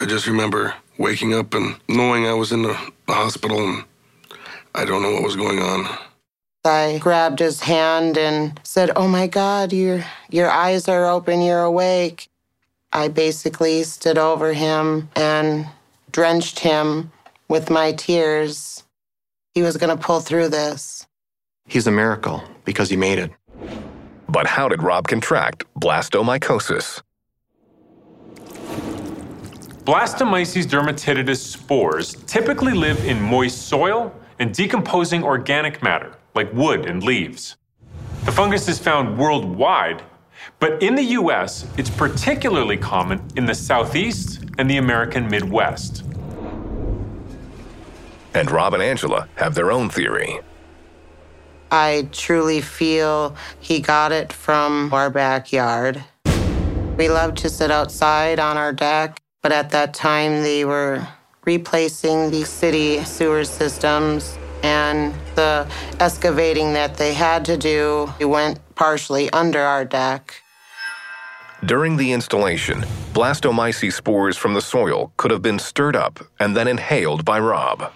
I 0.00 0.06
just 0.06 0.26
remember 0.26 0.74
waking 0.98 1.34
up 1.34 1.54
and 1.54 1.76
knowing 1.88 2.26
I 2.26 2.32
was 2.32 2.50
in 2.50 2.62
the 2.62 2.76
hospital 3.08 3.58
and 3.58 3.84
I 4.74 4.84
don't 4.84 5.02
know 5.02 5.12
what 5.12 5.22
was 5.22 5.36
going 5.36 5.60
on. 5.60 5.86
I 6.64 6.98
grabbed 7.00 7.38
his 7.38 7.60
hand 7.60 8.18
and 8.18 8.58
said, 8.64 8.90
"Oh 8.96 9.06
my 9.06 9.28
God, 9.28 9.72
your 9.72 10.04
your 10.28 10.50
eyes 10.50 10.88
are 10.88 11.06
open. 11.06 11.40
You're 11.40 11.62
awake." 11.62 12.28
I 12.92 13.06
basically 13.06 13.84
stood 13.84 14.18
over 14.18 14.52
him 14.52 15.08
and 15.14 15.68
drenched 16.10 16.58
him 16.60 17.12
with 17.48 17.70
my 17.70 17.92
tears. 17.92 18.84
He 19.54 19.62
was 19.62 19.76
going 19.76 19.96
to 19.96 20.02
pull 20.02 20.20
through 20.20 20.48
this. 20.48 21.06
He's 21.66 21.86
a 21.86 21.90
miracle 21.90 22.42
because 22.64 22.90
he 22.90 22.96
made 22.96 23.18
it. 23.18 23.30
But 24.28 24.46
how 24.46 24.68
did 24.68 24.82
Rob 24.82 25.08
contract 25.08 25.64
blastomycosis? 25.78 27.02
Blastomyces 29.84 30.64
dermatitidis 30.66 31.38
spores 31.38 32.14
typically 32.26 32.72
live 32.72 33.04
in 33.04 33.20
moist 33.20 33.68
soil 33.68 34.12
and 34.40 34.52
decomposing 34.52 35.22
organic 35.22 35.82
matter, 35.82 36.12
like 36.34 36.52
wood 36.52 36.86
and 36.86 37.02
leaves. 37.02 37.56
The 38.24 38.32
fungus 38.32 38.68
is 38.68 38.80
found 38.80 39.16
worldwide, 39.16 40.02
but 40.58 40.82
in 40.82 40.96
the 40.96 41.04
US, 41.20 41.66
it's 41.78 41.88
particularly 41.90 42.76
common 42.76 43.22
in 43.36 43.46
the 43.46 43.54
Southeast 43.54 44.44
and 44.58 44.68
the 44.68 44.78
American 44.78 45.28
Midwest. 45.28 46.02
And 48.36 48.50
Rob 48.50 48.74
and 48.74 48.82
Angela 48.82 49.30
have 49.36 49.54
their 49.54 49.72
own 49.72 49.88
theory. 49.88 50.40
I 51.70 52.06
truly 52.12 52.60
feel 52.60 53.34
he 53.58 53.80
got 53.80 54.12
it 54.12 54.30
from 54.30 54.92
our 54.92 55.08
backyard. 55.08 56.04
We 56.98 57.08
love 57.08 57.34
to 57.36 57.48
sit 57.48 57.70
outside 57.70 58.38
on 58.38 58.58
our 58.58 58.74
deck, 58.74 59.22
but 59.42 59.52
at 59.52 59.70
that 59.70 59.94
time 59.94 60.42
they 60.42 60.66
were 60.66 61.08
replacing 61.46 62.30
the 62.30 62.44
city 62.44 63.02
sewer 63.04 63.44
systems 63.44 64.36
and 64.62 65.14
the 65.34 65.66
excavating 65.98 66.74
that 66.74 66.98
they 66.98 67.14
had 67.14 67.42
to 67.46 67.56
do 67.56 68.12
went 68.20 68.60
partially 68.74 69.30
under 69.30 69.60
our 69.60 69.86
deck. 69.86 70.42
During 71.64 71.96
the 71.96 72.12
installation, 72.12 72.82
blastomyces 73.14 73.94
spores 73.94 74.36
from 74.36 74.52
the 74.52 74.60
soil 74.60 75.10
could 75.16 75.30
have 75.30 75.40
been 75.40 75.58
stirred 75.58 75.96
up 75.96 76.20
and 76.38 76.54
then 76.54 76.68
inhaled 76.68 77.24
by 77.24 77.40
Rob. 77.40 77.90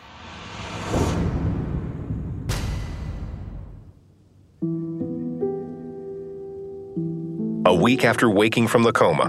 A 7.71 7.75
week 7.75 8.05
after 8.05 8.29
waking 8.29 8.67
from 8.67 8.83
the 8.83 8.91
coma, 8.91 9.29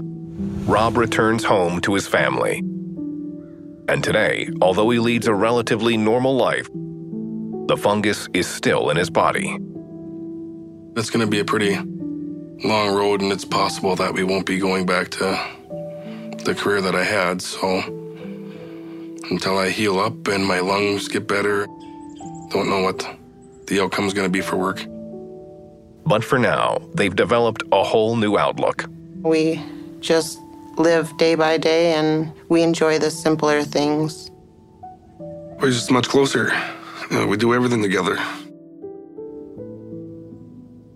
Rob 0.68 0.96
returns 0.96 1.44
home 1.44 1.80
to 1.82 1.94
his 1.94 2.08
family. 2.08 2.58
And 3.88 4.02
today, 4.02 4.48
although 4.60 4.90
he 4.90 4.98
leads 4.98 5.28
a 5.28 5.32
relatively 5.32 5.96
normal 5.96 6.34
life, 6.34 6.68
the 7.68 7.76
fungus 7.76 8.28
is 8.34 8.48
still 8.48 8.90
in 8.90 8.96
his 8.96 9.10
body. 9.10 9.56
It's 10.96 11.08
going 11.08 11.24
to 11.24 11.30
be 11.30 11.38
a 11.38 11.44
pretty 11.44 11.76
long 12.64 12.96
road, 12.96 13.20
and 13.20 13.30
it's 13.30 13.44
possible 13.44 13.94
that 13.94 14.12
we 14.12 14.24
won't 14.24 14.44
be 14.44 14.58
going 14.58 14.86
back 14.86 15.10
to 15.10 15.40
the 16.44 16.56
career 16.58 16.80
that 16.80 16.96
I 16.96 17.04
had. 17.04 17.40
So 17.40 17.78
until 19.30 19.56
I 19.56 19.70
heal 19.70 20.00
up 20.00 20.26
and 20.26 20.44
my 20.44 20.58
lungs 20.58 21.06
get 21.06 21.28
better, 21.28 21.66
don't 22.50 22.68
know 22.68 22.82
what 22.82 23.08
the 23.68 23.80
outcome 23.80 24.06
is 24.06 24.14
going 24.14 24.26
to 24.26 24.32
be 24.32 24.40
for 24.40 24.56
work. 24.56 24.84
But 26.04 26.24
for 26.24 26.38
now, 26.38 26.78
they've 26.94 27.14
developed 27.14 27.62
a 27.72 27.82
whole 27.82 28.16
new 28.16 28.36
outlook. 28.36 28.86
We 29.22 29.62
just 30.00 30.38
live 30.76 31.16
day 31.16 31.34
by 31.34 31.58
day 31.58 31.94
and 31.94 32.32
we 32.48 32.62
enjoy 32.62 32.98
the 32.98 33.10
simpler 33.10 33.62
things. 33.62 34.30
We're 35.60 35.70
just 35.70 35.90
much 35.90 36.08
closer. 36.08 36.52
You 37.10 37.18
know, 37.18 37.26
we 37.26 37.36
do 37.36 37.54
everything 37.54 37.82
together. 37.82 38.18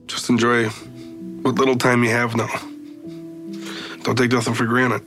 Just 0.06 0.28
enjoy 0.28 0.68
what 1.42 1.56
little 1.56 1.76
time 1.76 2.02
you 2.02 2.10
have 2.10 2.34
now. 2.34 2.48
Don't 4.02 4.16
take 4.16 4.32
nothing 4.32 4.54
for 4.54 4.64
granted. 4.64 5.02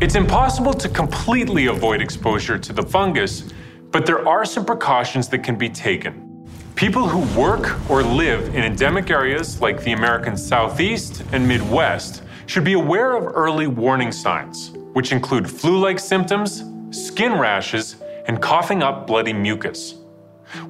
It's 0.00 0.16
impossible 0.16 0.74
to 0.74 0.88
completely 0.88 1.66
avoid 1.66 2.02
exposure 2.02 2.58
to 2.58 2.72
the 2.74 2.82
fungus, 2.82 3.53
but 3.94 4.06
there 4.06 4.28
are 4.28 4.44
some 4.44 4.64
precautions 4.64 5.28
that 5.28 5.38
can 5.44 5.54
be 5.54 5.68
taken. 5.68 6.44
People 6.74 7.06
who 7.06 7.20
work 7.40 7.78
or 7.88 8.02
live 8.02 8.52
in 8.52 8.64
endemic 8.64 9.08
areas 9.08 9.60
like 9.60 9.84
the 9.84 9.92
American 9.92 10.36
Southeast 10.36 11.22
and 11.30 11.46
Midwest 11.46 12.24
should 12.46 12.64
be 12.64 12.72
aware 12.72 13.14
of 13.16 13.22
early 13.36 13.68
warning 13.68 14.10
signs, 14.10 14.72
which 14.94 15.12
include 15.12 15.48
flu 15.48 15.78
like 15.78 16.00
symptoms, 16.00 16.64
skin 16.90 17.34
rashes, 17.34 17.94
and 18.26 18.42
coughing 18.42 18.82
up 18.82 19.06
bloody 19.06 19.32
mucus. 19.32 19.94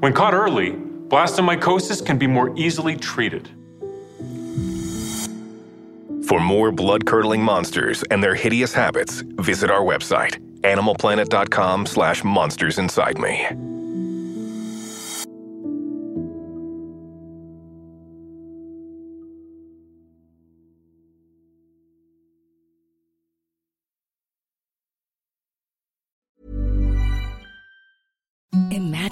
When 0.01 0.13
caught 0.13 0.35
early, 0.35 0.73
blastomycosis 1.09 2.05
can 2.05 2.19
be 2.19 2.27
more 2.27 2.55
easily 2.59 2.95
treated. 2.95 3.49
For 6.29 6.41
more 6.41 6.71
blood 6.73 7.07
curdling 7.07 7.43
monsters 7.43 8.03
and 8.11 8.23
their 8.23 8.35
hideous 8.35 8.75
habits, 8.75 9.23
visit 9.37 9.71
our 9.71 9.83
website, 9.83 10.44
animalplanet.com 10.65 11.87
slash 11.87 12.25
monsters 12.25 12.79